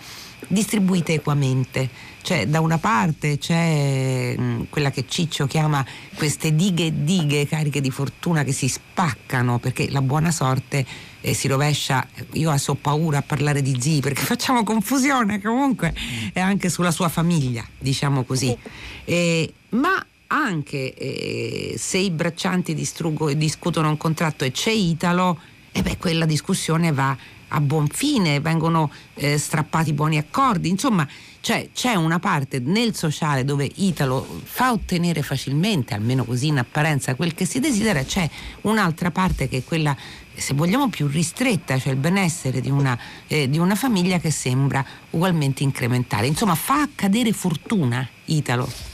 distribuite 0.49 1.15
equamente. 1.15 1.89
Cioè, 2.23 2.47
da 2.47 2.61
una 2.61 2.79
parte 2.79 3.39
c'è 3.39 4.35
mh, 4.37 4.43
mm, 4.43 4.63
quella 4.71 4.91
che 4.91 5.05
Ciccio 5.07 5.47
chiama 5.47 5.85
queste 6.15 6.55
dighe 6.55 6.87
e 6.87 6.93
dighe 7.05 7.47
cariche 7.47 7.81
di 7.81 7.91
fortuna 7.91 8.45
che 8.45 8.53
si 8.53 8.69
spaccano 8.69 9.59
perché 9.59 9.91
la 9.91 10.01
buona 10.01 10.31
sorte 10.31 10.87
eh, 11.21 11.35
si 11.35 11.49
rovescia. 11.49 12.07
Io 12.33 12.51
ho 12.53 12.75
paura 12.75 13.19
a 13.19 13.23
parlare 13.23 13.63
di 13.63 13.77
zii 13.79 14.01
perché 14.01 14.23
facciamo 14.25 14.63
confusione 14.65 15.41
comunque, 15.41 15.95
è 16.33 16.41
anche 16.41 16.69
sulla 16.69 16.91
sua 16.91 17.09
famiglia, 17.09 17.67
diciamo 17.79 18.25
così. 18.25 18.57
Eh, 19.05 19.53
ma 19.71 20.05
anche 20.29 20.95
eh, 20.95 21.75
se 21.77 21.99
i 21.99 22.11
braccianti 22.11 22.75
discutono 22.75 23.89
un 23.89 23.97
contratto 23.97 24.45
e 24.45 24.51
c'è 24.51 24.71
Italo, 24.71 25.39
e 25.71 25.83
beh, 25.83 25.97
quella 25.99 26.25
discussione 26.25 26.93
va 26.93 27.17
a 27.55 27.61
buon 27.61 27.87
fine, 27.89 28.41
vengono 28.41 28.91
eh, 29.15 29.39
strappati 29.39 29.93
buoni 29.93 30.19
accordi, 30.19 30.69
insomma 30.69 31.07
cioè, 31.45 31.69
c'è 31.75 31.95
una 31.95 32.19
parte 32.19 32.59
nel 32.59 32.97
sociale 32.97 33.45
dove 33.45 33.71
Italo 33.75 34.27
fa 34.45 34.73
ottenere 34.73 35.21
facilmente, 35.21 35.93
almeno 35.93 36.25
così 36.25 36.47
in 36.47 36.57
apparenza, 36.57 37.15
quel 37.15 37.35
che 37.35 37.45
si 37.45 37.61
desidera, 37.61 38.03
c'è 38.03 38.27
un'altra 38.63 39.11
parte 39.11 39.47
che 39.47 39.59
è 39.59 39.63
quella 39.63 39.95
se 40.35 40.55
vogliamo 40.55 40.89
più 40.89 41.07
ristretta, 41.07 41.79
cioè 41.79 41.93
il 41.93 41.99
benessere 41.99 42.63
di 42.63 42.71
una, 42.71 42.99
eh, 43.27 43.51
di 43.51 43.59
una 43.59 43.75
famiglia 43.75 44.19
che 44.19 44.31
sembra 44.31 44.83
ugualmente 45.11 45.63
incrementale. 45.63 46.27
Insomma, 46.27 46.55
fa 46.55 46.81
accadere 46.81 47.31
fortuna 47.33 48.09
Italo. 48.25 48.94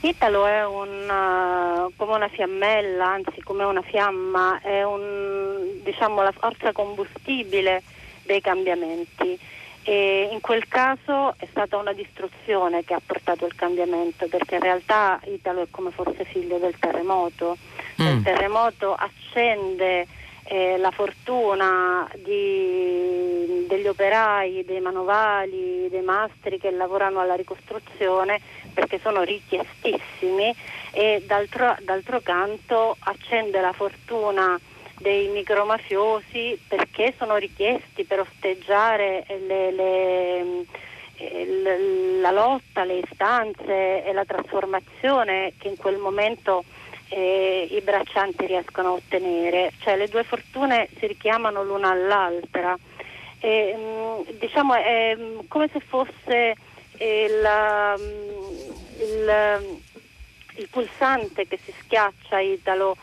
Italo 0.00 0.46
è 0.46 0.64
un, 0.64 1.08
uh, 1.08 1.92
come 1.96 2.14
una 2.14 2.28
fiammella, 2.28 3.04
anzi 3.04 3.42
come 3.42 3.64
una 3.64 3.82
fiamma, 3.82 4.60
è 4.60 4.84
un, 4.84 5.80
diciamo, 5.82 6.22
la 6.22 6.32
forza 6.32 6.72
combustibile 6.72 7.82
dei 8.22 8.40
cambiamenti. 8.40 9.38
E 9.82 10.28
in 10.30 10.40
quel 10.40 10.68
caso 10.68 11.34
è 11.38 11.46
stata 11.50 11.78
una 11.78 11.92
distruzione 11.92 12.84
che 12.84 12.94
ha 12.94 13.00
portato 13.04 13.46
il 13.46 13.54
cambiamento, 13.54 14.28
perché 14.28 14.56
in 14.56 14.60
realtà 14.60 15.18
Italo 15.24 15.62
è 15.62 15.66
come 15.70 15.90
fosse 15.90 16.24
figlio 16.24 16.58
del 16.58 16.78
terremoto. 16.78 17.56
Mm. 18.00 18.06
Il 18.06 18.22
terremoto 18.22 18.94
accende 18.94 20.06
eh, 20.44 20.76
la 20.78 20.90
fortuna 20.90 22.08
di, 22.14 23.66
degli 23.66 23.86
operai, 23.86 24.64
dei 24.64 24.80
manovali, 24.80 25.88
dei 25.90 26.02
mastri 26.02 26.58
che 26.58 26.70
lavorano 26.70 27.20
alla 27.20 27.34
ricostruzione 27.34 28.40
perché 28.78 29.00
sono 29.02 29.24
richiestissimi 29.24 30.54
e 30.92 31.24
d'altro, 31.26 31.74
d'altro 31.80 32.20
canto 32.20 32.96
accende 33.00 33.60
la 33.60 33.72
fortuna 33.72 34.56
dei 34.98 35.26
micromafiosi 35.30 36.56
perché 36.68 37.12
sono 37.18 37.34
richiesti 37.34 38.04
per 38.04 38.20
osteggiare 38.20 39.24
le, 39.48 39.72
le, 39.72 40.44
la 42.20 42.30
lotta, 42.30 42.84
le 42.84 42.98
istanze 42.98 44.04
e 44.04 44.12
la 44.12 44.24
trasformazione 44.24 45.54
che 45.58 45.66
in 45.66 45.76
quel 45.76 45.96
momento 45.96 46.62
eh, 47.08 47.66
i 47.68 47.80
braccianti 47.80 48.46
riescono 48.46 48.90
a 48.90 48.92
ottenere, 48.92 49.72
cioè 49.80 49.96
le 49.96 50.06
due 50.06 50.22
fortune 50.22 50.88
si 51.00 51.08
richiamano 51.08 51.64
l'una 51.64 51.90
all'altra. 51.90 52.78
E, 53.40 53.74
mm, 53.76 54.38
diciamo 54.38 54.74
è 54.74 55.16
mm, 55.16 55.38
come 55.48 55.68
se 55.72 55.80
fosse 55.80 56.54
il, 57.04 57.48
mm, 57.98 59.00
il, 59.00 59.82
il, 60.56 60.68
pulsante 60.68 61.46
che 61.46 61.58
si 61.64 61.72
schiaccia 61.80 62.40
Italo 62.40 62.96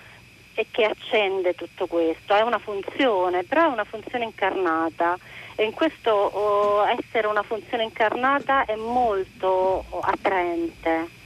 e 0.53 0.67
che 0.71 0.85
accende 0.85 1.53
tutto 1.53 1.85
questo, 1.87 2.33
è 2.33 2.41
una 2.41 2.59
funzione, 2.59 3.43
però 3.43 3.63
è 3.63 3.73
una 3.73 3.83
funzione 3.83 4.25
incarnata 4.25 5.17
e 5.55 5.63
in 5.63 5.73
questo 5.73 6.11
oh, 6.11 6.85
essere 6.87 7.27
una 7.27 7.43
funzione 7.43 7.83
incarnata 7.83 8.65
è 8.65 8.75
molto 8.75 9.83
attraente. 10.01 11.23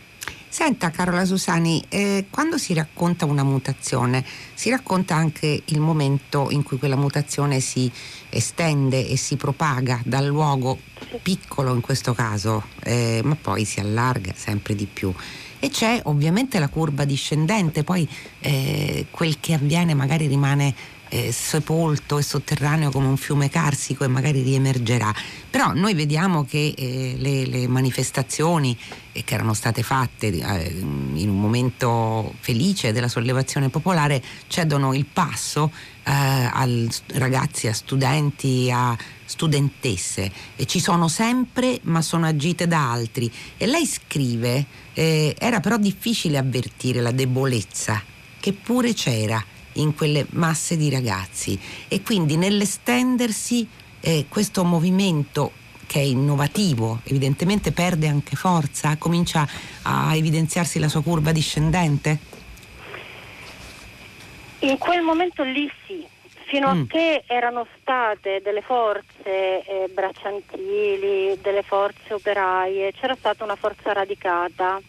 Senta 0.51 0.89
Carola 0.89 1.25
Susani, 1.25 1.85
eh, 1.89 2.25
quando 2.31 2.57
si 2.57 2.73
racconta 2.73 3.25
una 3.25 3.43
mutazione, 3.43 4.25
si 4.55 4.71
racconta 4.71 5.13
anche 5.13 5.61
il 5.63 5.79
momento 5.79 6.47
in 6.49 6.63
cui 6.63 6.79
quella 6.79 6.95
mutazione 6.95 7.59
si 7.59 7.89
estende 8.29 9.07
e 9.07 9.15
si 9.15 9.35
propaga 9.35 10.01
dal 10.03 10.25
luogo 10.25 10.79
piccolo 11.21 11.75
in 11.75 11.81
questo 11.81 12.15
caso, 12.15 12.63
eh, 12.83 13.21
ma 13.23 13.35
poi 13.35 13.63
si 13.63 13.79
allarga 13.79 14.33
sempre 14.35 14.73
di 14.73 14.87
più. 14.87 15.13
E 15.59 15.69
c'è 15.69 16.01
ovviamente 16.05 16.57
la 16.57 16.67
curva 16.67 17.05
discendente, 17.05 17.83
poi 17.83 18.09
eh, 18.39 19.05
quel 19.11 19.39
che 19.39 19.53
avviene 19.53 19.93
magari 19.93 20.25
rimane 20.25 20.73
eh, 21.09 21.31
sepolto 21.31 22.17
e 22.17 22.23
sotterraneo 22.23 22.91
come 22.91 23.07
un 23.07 23.17
fiume 23.17 23.49
carsico 23.49 24.03
e 24.03 24.07
magari 24.07 24.41
riemergerà. 24.41 25.13
Però 25.49 25.73
noi 25.73 25.93
vediamo 25.93 26.45
che 26.45 26.73
eh, 26.77 27.15
le, 27.17 27.45
le, 27.45 27.67
manifestazioni 27.67 28.77
eh, 29.11 29.23
che 29.23 29.33
erano 29.33 29.53
state 29.53 29.83
fatte 29.83 30.27
eh, 30.27 30.69
in 30.79 31.29
un 31.29 31.39
momento 31.39 32.35
felice 32.39 32.93
della 32.93 33.07
sollevazione 33.07 33.69
popolare 33.69 34.21
cedono 34.47 34.93
il 34.93 35.05
passo 35.05 35.71
eh, 36.03 36.11
a 36.11 36.67
ragazzi, 37.13 37.67
a 37.67 37.73
studenti, 37.73 38.69
a 38.71 38.95
studentesse. 39.25 40.31
E 40.55 40.65
ci 40.65 40.79
sono 40.79 41.07
sempre 41.07 41.79
ma 41.83 42.01
sono 42.01 42.27
agite 42.27 42.67
da 42.67 42.91
altri. 42.91 43.31
E 43.57 43.65
lei 43.65 43.85
scrive 43.85 44.65
eh, 44.93 45.35
era 45.37 45.59
però 45.59 45.77
difficile 45.77 46.37
avvertire 46.37 47.01
la 47.01 47.11
debolezza 47.11 48.01
che 48.39 48.53
pure 48.53 48.93
c'era 48.93 49.43
in 49.81 49.95
quelle 49.95 50.25
masse 50.31 50.77
di 50.77 50.89
ragazzi 50.89 51.59
e 51.87 52.01
quindi 52.01 52.37
nell'estendersi 52.37 53.67
eh, 54.01 54.25
questo 54.29 54.63
movimento 54.63 55.51
che 55.85 55.99
è 55.99 56.03
innovativo, 56.03 56.99
evidentemente 57.05 57.71
perde 57.71 58.07
anche 58.07 58.35
forza, 58.35 58.95
comincia 58.97 59.47
a 59.83 60.15
evidenziarsi 60.15 60.77
la 60.77 60.87
sua 60.87 61.01
curva 61.01 61.31
discendente? 61.31 62.19
In 64.59 64.77
quel 64.77 65.01
momento 65.01 65.41
lì 65.41 65.67
sì, 65.87 66.05
fino 66.45 66.71
mm. 66.71 66.81
a 66.81 66.85
che 66.87 67.23
erano 67.25 67.65
state 67.79 68.41
delle 68.43 68.61
forze 68.61 69.05
eh, 69.25 69.89
bracciantili, 69.91 71.39
delle 71.41 71.63
forze 71.63 72.13
operaie, 72.13 72.91
c'era 72.91 73.15
stata 73.15 73.43
una 73.43 73.55
forza 73.55 73.91
radicata 73.91 74.79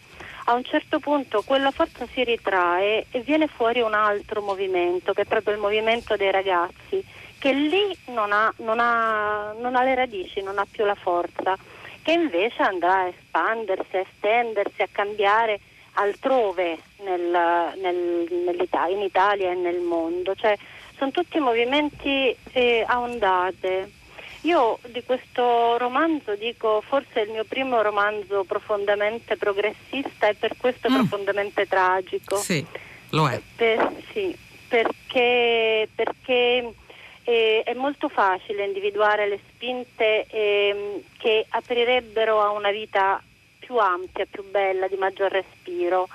a 0.51 0.53
un 0.53 0.63
certo 0.65 0.99
punto 0.99 1.43
quella 1.43 1.71
forza 1.71 2.05
si 2.07 2.23
ritrae 2.23 3.05
e 3.09 3.21
viene 3.21 3.47
fuori 3.47 3.79
un 3.79 3.93
altro 3.93 4.41
movimento, 4.41 5.13
che 5.13 5.21
è 5.21 5.25
proprio 5.25 5.53
il 5.53 5.59
movimento 5.59 6.17
dei 6.17 6.29
ragazzi, 6.29 7.03
che 7.39 7.53
lì 7.53 7.95
non 8.07 8.33
ha, 8.33 8.53
non 8.57 8.79
ha, 8.79 9.53
non 9.57 9.75
ha 9.75 9.83
le 9.83 9.95
radici, 9.95 10.41
non 10.41 10.59
ha 10.59 10.67
più 10.69 10.83
la 10.83 10.95
forza, 10.95 11.57
che 12.01 12.11
invece 12.11 12.61
andrà 12.61 13.01
a 13.01 13.07
espandersi, 13.07 13.95
a 13.95 13.99
estendersi, 14.01 14.81
a 14.81 14.89
cambiare 14.91 15.59
altrove 15.93 16.77
nel, 17.03 17.73
nel, 17.81 18.27
in 18.89 19.01
Italia 19.01 19.51
e 19.51 19.55
nel 19.55 19.79
mondo. 19.79 20.35
Cioè, 20.35 20.57
sono 20.97 21.11
tutti 21.11 21.39
movimenti 21.39 22.35
eh, 22.51 22.83
a 22.85 22.99
ondate. 22.99 23.89
Io 24.41 24.79
di 24.87 25.03
questo 25.03 25.77
romanzo 25.77 26.35
dico 26.35 26.81
forse 26.81 27.21
è 27.21 27.21
il 27.21 27.29
mio 27.29 27.43
primo 27.43 27.81
romanzo 27.81 28.43
profondamente 28.43 29.37
progressista 29.37 30.27
e 30.27 30.33
per 30.33 30.55
questo 30.57 30.89
mm. 30.89 30.93
profondamente 30.93 31.67
tragico. 31.67 32.37
Sì, 32.37 32.65
lo 33.09 33.29
è. 33.29 33.39
Per, 33.55 33.91
sì, 34.11 34.35
perché, 34.67 35.87
perché 35.93 36.73
eh, 37.23 37.61
è 37.63 37.73
molto 37.73 38.09
facile 38.09 38.65
individuare 38.65 39.27
le 39.27 39.39
spinte 39.49 40.25
eh, 40.27 41.03
che 41.17 41.45
aprirebbero 41.49 42.41
a 42.41 42.49
una 42.49 42.71
vita 42.71 43.21
più 43.59 43.77
ampia, 43.77 44.25
più 44.29 44.43
bella, 44.49 44.87
di 44.87 44.95
maggior 44.95 45.31
respiro. 45.31 46.09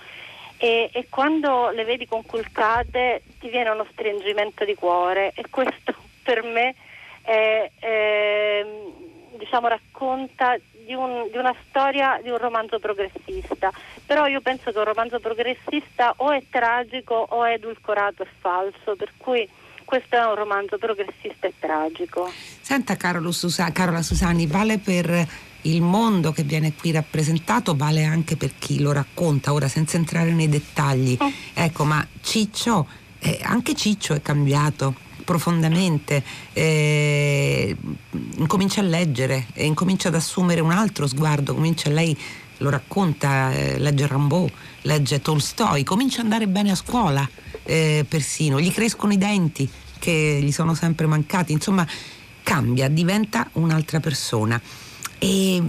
E, 0.59 0.91
e, 0.93 1.07
quando 1.11 1.71
le 1.71 1.85
vedi 1.85 2.07
conculcate 2.07 3.23
ti 3.39 3.49
viene 3.51 3.71
uno 3.71 3.87
stringimento 3.93 4.65
di 4.65 4.75
cuore 4.75 5.33
e 5.35 5.45
questo 5.49 5.95
per 6.25 6.43
me 6.43 6.75
è, 7.27 7.71
è, 7.81 8.65
diciamo, 9.37 9.67
racconta 9.67 10.57
di, 10.85 10.95
un, 10.95 11.29
di, 11.31 11.37
una 11.37 11.55
storia 11.69 12.21
di 12.23 12.31
un 12.31 12.39
romanzo 12.39 12.79
progressista, 12.79 13.73
però 14.07 14.27
io 14.27 14.41
penso 14.41 14.71
che 14.71 14.79
un 14.79 14.85
romanzo 14.85 15.19
progressista 15.19 16.15
o 16.19 16.31
è 16.31 16.45
tragico 16.49 17.15
o 17.15 17.45
è 17.45 17.55
edulcorato 17.55 18.23
e 18.23 18.29
falso, 18.39 18.95
per 18.95 19.13
cui 19.17 19.49
questo 19.85 20.15
è 20.15 20.25
un 20.25 20.37
romanzo 20.37 20.79
progressista 20.79 21.49
e 21.49 21.55
tragico. 21.59 22.31
Senta 22.61 22.97
Susa- 23.31 23.73
Carola 23.73 24.03
Susani, 24.03 24.47
vale 24.47 24.79
per 24.79 25.27
il 25.63 25.83
mondo 25.83 26.31
che 26.31 26.45
viene 26.45 26.75
qui 26.75 26.93
rappresentato, 26.93 27.75
vale 27.75 28.05
anche 28.05 28.37
per 28.37 28.53
chi 28.57 28.81
lo 28.81 28.93
racconta, 28.93 29.53
ora 29.53 29.67
senza 29.67 29.97
entrare 29.97 30.33
nei 30.33 30.49
dettagli. 30.49 31.17
Mm. 31.21 31.29
Ecco, 31.55 31.85
ma 31.85 32.07
Ciccio, 32.21 32.87
eh, 33.19 33.41
anche 33.43 33.75
Ciccio 33.75 34.15
è 34.15 34.23
cambiato 34.23 35.06
profondamente, 35.27 36.23
eh, 36.53 37.77
incomincia 38.37 38.81
a 38.81 38.85
leggere, 38.85 39.49
e 39.53 39.67
incomincia 39.67 40.09
ad 40.09 40.15
assumere 40.15 40.61
un 40.63 40.71
altro 40.71 41.07
sguardo, 41.07 41.53
comincia 41.53 41.91
lei 41.91 42.17
lo 42.59 42.71
racconta, 42.71 43.53
eh, 43.53 43.79
legge 43.79 44.07
Rambaud, 44.07 44.51
legge 44.83 45.21
Tolstoi, 45.21 45.83
comincia 45.83 46.21
ad 46.21 46.25
andare 46.27 46.47
bene 46.47 46.71
a 46.71 46.75
scuola 46.77 47.29
eh, 47.65 48.07
persino, 48.09 48.61
gli 48.61 48.73
crescono 48.73 49.13
i 49.13 49.19
denti 49.19 49.69
che 49.99 50.39
gli 50.41 50.53
sono 50.53 50.75
sempre 50.75 51.07
mancati, 51.07 51.53
insomma 51.53 51.87
cambia, 52.43 52.89
diventa 52.89 53.49
un'altra 53.55 53.99
persona. 53.99 54.61
E, 55.19 55.63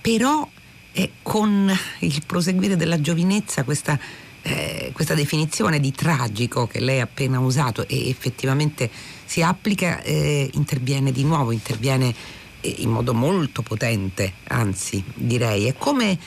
però 0.00 0.48
eh, 0.92 1.10
con 1.22 1.70
il 1.98 2.22
proseguire 2.24 2.76
della 2.76 3.00
giovinezza 3.00 3.64
questa 3.64 3.98
eh, 4.42 4.90
questa 4.92 5.14
definizione 5.14 5.80
di 5.80 5.92
tragico 5.92 6.66
che 6.66 6.80
lei 6.80 7.00
ha 7.00 7.04
appena 7.04 7.38
usato 7.40 7.86
e 7.86 8.08
effettivamente 8.08 8.90
si 9.24 9.42
applica, 9.42 10.02
eh, 10.02 10.48
interviene 10.54 11.12
di 11.12 11.24
nuovo, 11.24 11.52
interviene 11.52 12.14
eh, 12.60 12.74
in 12.78 12.90
modo 12.90 13.14
molto 13.14 13.62
potente, 13.62 14.34
anzi 14.48 15.02
direi. 15.14 15.66
È 15.66 15.74
come, 15.76 16.18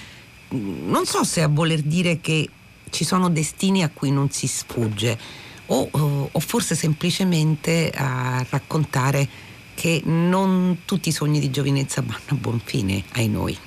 mm, 0.53 0.89
non 0.89 1.05
so 1.05 1.23
se 1.23 1.41
a 1.41 1.47
voler 1.47 1.81
dire 1.81 2.21
che 2.21 2.49
ci 2.89 3.03
sono 3.03 3.29
destini 3.29 3.83
a 3.83 3.89
cui 3.89 4.11
non 4.11 4.29
si 4.29 4.47
sfugge 4.47 5.17
o, 5.67 5.87
o, 5.89 6.29
o 6.31 6.39
forse 6.39 6.75
semplicemente 6.75 7.91
a 7.95 8.45
raccontare 8.49 9.27
che 9.73 10.01
non 10.05 10.81
tutti 10.85 11.09
i 11.09 11.11
sogni 11.11 11.39
di 11.39 11.49
giovinezza 11.49 12.01
vanno 12.01 12.19
a 12.27 12.35
buon 12.35 12.61
fine 12.63 13.03
ai 13.13 13.27
noi. 13.27 13.57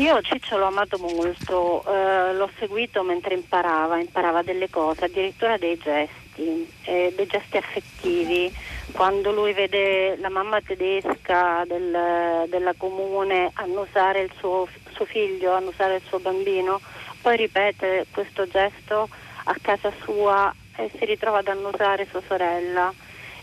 Io 0.00 0.22
Ciccio 0.22 0.56
l'ho 0.56 0.64
amato 0.64 0.96
molto, 0.96 1.84
eh, 1.86 2.32
l'ho 2.32 2.48
seguito 2.58 3.02
mentre 3.02 3.34
imparava, 3.34 4.00
imparava 4.00 4.40
delle 4.40 4.70
cose, 4.70 5.04
addirittura 5.04 5.58
dei 5.58 5.76
gesti, 5.76 6.66
eh, 6.84 7.12
dei 7.14 7.26
gesti 7.26 7.58
affettivi. 7.58 8.50
Quando 8.92 9.30
lui 9.30 9.52
vede 9.52 10.16
la 10.16 10.30
mamma 10.30 10.62
tedesca 10.62 11.64
del, 11.66 12.48
della 12.48 12.72
comune 12.78 13.50
annusare 13.52 14.22
il 14.22 14.32
suo, 14.38 14.66
suo 14.90 15.04
figlio, 15.04 15.52
annusare 15.52 15.96
il 15.96 16.02
suo 16.08 16.18
bambino, 16.18 16.80
poi 17.20 17.36
ripete 17.36 18.06
questo 18.10 18.48
gesto 18.48 19.06
a 19.44 19.56
casa 19.60 19.92
sua 20.02 20.50
e 20.76 20.90
si 20.96 21.04
ritrova 21.04 21.40
ad 21.40 21.48
annusare 21.48 22.06
sua 22.10 22.22
sorella 22.26 22.90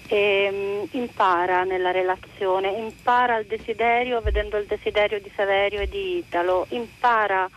e 0.08 0.50
um, 0.50 1.00
impara 1.00 1.63
nella 1.63 1.91
relazione, 1.91 2.72
impara 2.72 3.38
il 3.38 3.46
desiderio 3.46 4.22
vedendo 4.22 4.58
il 4.58 4.65
desiderio 4.65 5.20
di 5.20 5.32
Saverio 5.36 5.82
e 5.82 5.89
di 5.89 6.17
Italo, 6.17 6.65
impara 6.70 7.50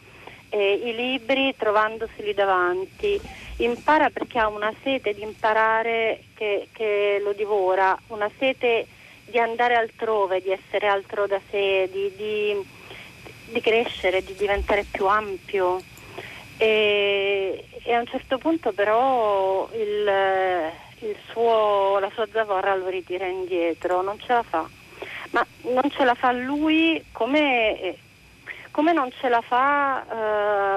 eh, 0.51 0.73
i 0.85 0.95
libri 0.95 1.55
trovandoseli 1.57 2.35
davanti, 2.35 3.21
impara 3.59 4.11
perché 4.11 4.39
ha 4.39 4.49
una 4.49 4.73
sete 4.83 5.15
di 5.15 5.23
imparare 5.23 6.25
che, 6.35 6.69
che, 6.73 7.21
lo 7.23 7.33
divora, 7.33 7.97
una 8.09 8.31
sete 8.39 8.87
di 9.27 9.39
andare 9.39 9.77
altrove, 9.77 10.43
di 10.43 10.51
essere 10.51 10.89
altro 10.89 11.27
da 11.29 11.41
sé, 11.51 11.89
di, 11.93 12.13
di, 12.17 12.57
di 13.53 13.61
crescere, 13.61 14.25
di 14.25 14.35
diventare 14.35 14.85
più 14.91 15.07
ampio. 15.07 15.81
E, 16.57 17.65
e, 17.85 17.95
a 17.95 18.01
un 18.01 18.07
certo 18.07 18.37
punto 18.37 18.73
però 18.73 19.67
il 19.73 20.05
suo, 21.31 21.99
la 21.99 22.11
sua 22.15 22.27
zavorra 22.33 22.75
lo 22.75 22.89
ritira 22.89 23.27
indietro, 23.27 24.03
non 24.03 24.19
ce 24.19 24.33
la 24.33 24.43
fa. 24.43 24.69
Ma 25.31 25.47
non 25.63 25.91
ce 25.91 26.05
la 26.05 26.15
fa 26.15 26.33
lui 26.33 27.03
come, 27.13 27.97
come 28.71 28.93
non 28.93 29.11
ce 29.13 29.29
la 29.29 29.41
fa 29.41 30.05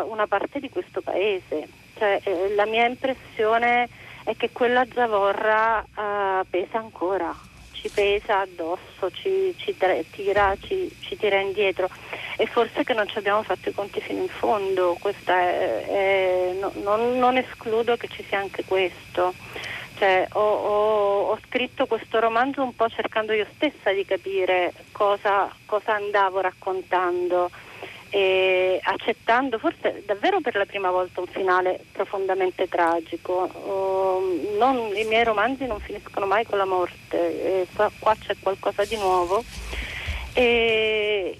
uh, 0.04 0.12
una 0.12 0.28
parte 0.28 0.60
di 0.60 0.70
questo 0.70 1.02
paese. 1.02 1.68
Cioè, 1.98 2.22
eh, 2.24 2.54
la 2.56 2.66
mia 2.66 2.86
impressione 2.86 3.88
è 4.24 4.36
che 4.36 4.50
quella 4.52 4.86
zavorra 4.94 5.80
uh, 5.80 6.46
pesa 6.50 6.78
ancora, 6.78 7.36
ci 7.72 7.90
pesa 7.90 8.40
addosso, 8.40 9.12
ci, 9.12 9.54
ci 9.58 9.76
tira, 10.12 10.56
ci, 10.62 10.90
ci, 11.02 11.18
tira 11.18 11.40
indietro 11.40 11.90
e 12.38 12.46
forse 12.46 12.84
che 12.84 12.94
non 12.94 13.08
ci 13.08 13.18
abbiamo 13.18 13.44
fatto 13.44 13.70
i 13.70 13.74
conti 13.74 14.00
fino 14.00 14.22
in 14.22 14.30
fondo, 14.30 14.98
è, 15.02 15.32
è, 15.32 16.56
no, 16.60 16.72
non, 16.82 17.18
non 17.18 17.38
escludo 17.38 17.98
che 17.98 18.08
ci 18.08 18.24
sia 18.24 18.40
anche 18.40 18.64
questo. 18.64 19.34
Cioè, 20.04 20.28
ho, 20.34 20.42
ho, 20.42 21.30
ho, 21.30 21.40
scritto 21.48 21.86
questo 21.86 22.20
romanzo 22.20 22.62
un 22.62 22.76
po' 22.76 22.90
cercando 22.90 23.32
io 23.32 23.48
stessa 23.56 23.94
di 23.94 24.04
capire 24.04 24.74
cosa, 24.92 25.50
cosa 25.66 25.94
andavo 25.94 26.42
raccontando 26.42 27.50
e 28.10 28.82
accettando 28.84 29.58
forse 29.60 30.04
davvero 30.06 30.42
per 30.42 30.56
la 30.56 30.66
prima 30.66 30.92
volta 30.92 31.22
un 31.22 31.28
finale 31.28 31.86
profondamente 31.94 32.68
tragico. 32.68 33.44
Uh, 33.54 34.58
non, 34.58 34.92
I 34.94 35.06
miei 35.06 35.24
romanzi 35.24 35.68
non 35.68 35.80
finiscono 35.80 36.26
mai 36.26 36.44
con 36.44 36.58
la 36.58 36.66
morte, 36.66 37.66
qua, 37.74 37.90
qua, 37.98 38.14
c'è 38.20 38.36
qualcosa 38.42 38.84
di 38.84 38.98
nuovo 38.98 39.42
e 40.34 41.40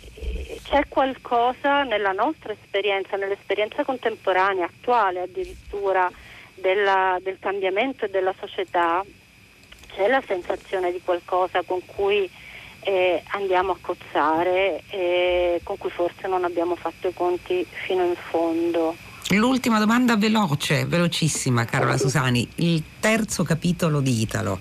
c'è 0.64 0.88
qualcosa 0.88 1.84
nella 1.84 2.14
nostra 2.14 2.54
esperienza, 2.54 3.18
nell'esperienza 3.18 3.84
contemporanea, 3.84 4.68
attuale 4.68 5.20
addirittura 5.20 6.10
della, 6.56 7.18
del 7.22 7.38
cambiamento 7.40 8.08
della 8.08 8.34
società 8.40 9.04
c'è 9.96 10.08
la 10.08 10.22
sensazione 10.26 10.92
di 10.92 11.02
qualcosa 11.04 11.62
con 11.64 11.80
cui 11.86 12.30
eh, 12.82 13.24
andiamo 13.32 13.74
a 13.74 13.78
cozzare 13.80 14.84
e 14.90 15.62
con 15.64 15.78
cui 15.78 15.90
forse 15.90 16.28
non 16.28 16.44
abbiamo 16.44 16.76
fatto 16.76 17.08
i 17.08 17.14
conti 17.14 17.66
fino 17.86 18.04
in 18.04 18.16
fondo. 18.16 18.96
L'ultima 19.30 19.80
domanda 19.80 20.18
veloce, 20.18 20.86
velocissima 20.86 21.66
Carola 21.66 21.98
Susani, 21.98 22.48
il 22.56 22.84
terzo 23.00 23.44
capitolo 23.44 24.02
di 24.02 24.22
Italo. 24.22 24.60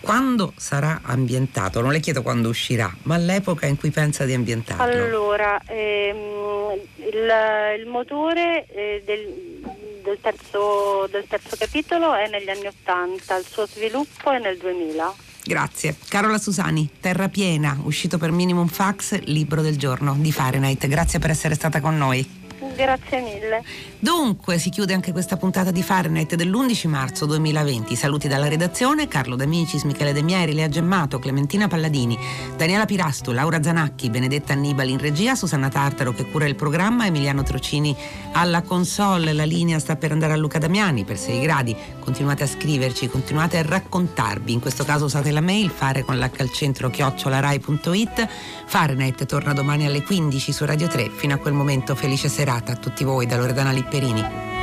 Quando 0.00 0.52
sarà 0.56 1.00
ambientato? 1.04 1.80
Non 1.80 1.92
le 1.92 2.00
chiedo 2.00 2.20
quando 2.20 2.50
uscirà, 2.50 2.94
ma 3.04 3.16
l'epoca 3.16 3.66
in 3.66 3.78
cui 3.78 3.90
pensa 3.90 4.26
di 4.26 4.34
ambientarlo. 4.34 5.02
Allora, 5.02 5.62
ehm, 5.66 6.78
il, 6.96 7.78
il, 7.78 7.86
motore 7.86 8.66
eh, 8.66 9.02
del, 9.06 9.62
del 10.04 10.18
terzo, 10.20 11.08
del 11.10 11.24
terzo 11.26 11.56
capitolo 11.56 12.14
è 12.14 12.28
negli 12.28 12.48
anni 12.48 12.66
Ottanta, 12.66 13.36
il 13.36 13.46
suo 13.46 13.66
sviluppo 13.66 14.30
è 14.30 14.38
nel 14.38 14.58
2000. 14.58 15.14
Grazie. 15.42 15.96
Carola 16.08 16.38
Susani, 16.38 16.88
Terra 17.00 17.28
Piena, 17.28 17.78
uscito 17.82 18.16
per 18.16 18.30
Minimum 18.30 18.68
Fax, 18.68 19.18
libro 19.24 19.62
del 19.62 19.76
giorno 19.76 20.14
di 20.18 20.32
Fahrenheit. 20.32 20.86
Grazie 20.86 21.18
per 21.18 21.30
essere 21.30 21.54
stata 21.54 21.80
con 21.80 21.96
noi. 21.96 22.43
Grazie 22.74 23.20
mille. 23.20 23.62
Dunque 23.98 24.58
si 24.58 24.68
chiude 24.68 24.92
anche 24.92 25.12
questa 25.12 25.36
puntata 25.36 25.70
di 25.70 25.82
Fahrenheit 25.82 26.34
dell'11 26.34 26.88
marzo 26.88 27.24
2020. 27.24 27.94
Saluti 27.94 28.28
dalla 28.28 28.48
redazione, 28.48 29.08
Carlo 29.08 29.36
D'Amicis, 29.36 29.84
Michele 29.84 30.12
De 30.12 30.22
Mieri, 30.22 30.52
Lea 30.52 30.68
Gemmato, 30.68 31.18
Clementina 31.18 31.68
Palladini, 31.68 32.18
Daniela 32.56 32.84
Pirastu, 32.84 33.30
Laura 33.32 33.62
Zanacchi, 33.62 34.10
Benedetta 34.10 34.52
Annibali 34.52 34.90
in 34.90 34.98
regia, 34.98 35.34
Susanna 35.34 35.68
Tartaro 35.68 36.12
che 36.12 36.26
cura 36.26 36.46
il 36.46 36.56
programma, 36.56 37.06
Emiliano 37.06 37.42
Trocini 37.44 37.96
alla 38.32 38.62
console. 38.62 39.32
La 39.32 39.44
linea 39.44 39.78
sta 39.78 39.96
per 39.96 40.12
andare 40.12 40.32
a 40.32 40.36
Luca 40.36 40.58
Damiani 40.58 41.04
per 41.04 41.16
6 41.16 41.40
gradi. 41.40 41.76
Continuate 42.00 42.42
a 42.42 42.46
scriverci, 42.46 43.08
continuate 43.08 43.58
a 43.58 43.62
raccontarvi. 43.62 44.52
In 44.52 44.60
questo 44.60 44.84
caso 44.84 45.04
usate 45.04 45.30
la 45.30 45.40
mail 45.40 45.70
fare 45.70 46.02
con 46.02 46.18
l'H 46.18 46.40
al 46.40 46.50
centro 46.50 46.90
chiocciolarai.it. 46.90 48.28
Fahrenheit 48.66 49.24
torna 49.24 49.52
domani 49.52 49.86
alle 49.86 50.02
15 50.02 50.52
su 50.52 50.64
Radio 50.64 50.88
3. 50.88 51.10
Fino 51.10 51.34
a 51.34 51.38
quel 51.38 51.54
momento 51.54 51.94
felice 51.94 52.28
serata 52.28 52.63
a 52.72 52.76
tutti 52.76 53.04
voi 53.04 53.26
da 53.26 53.36
Loredana 53.36 53.72
Lipperini. 53.72 54.53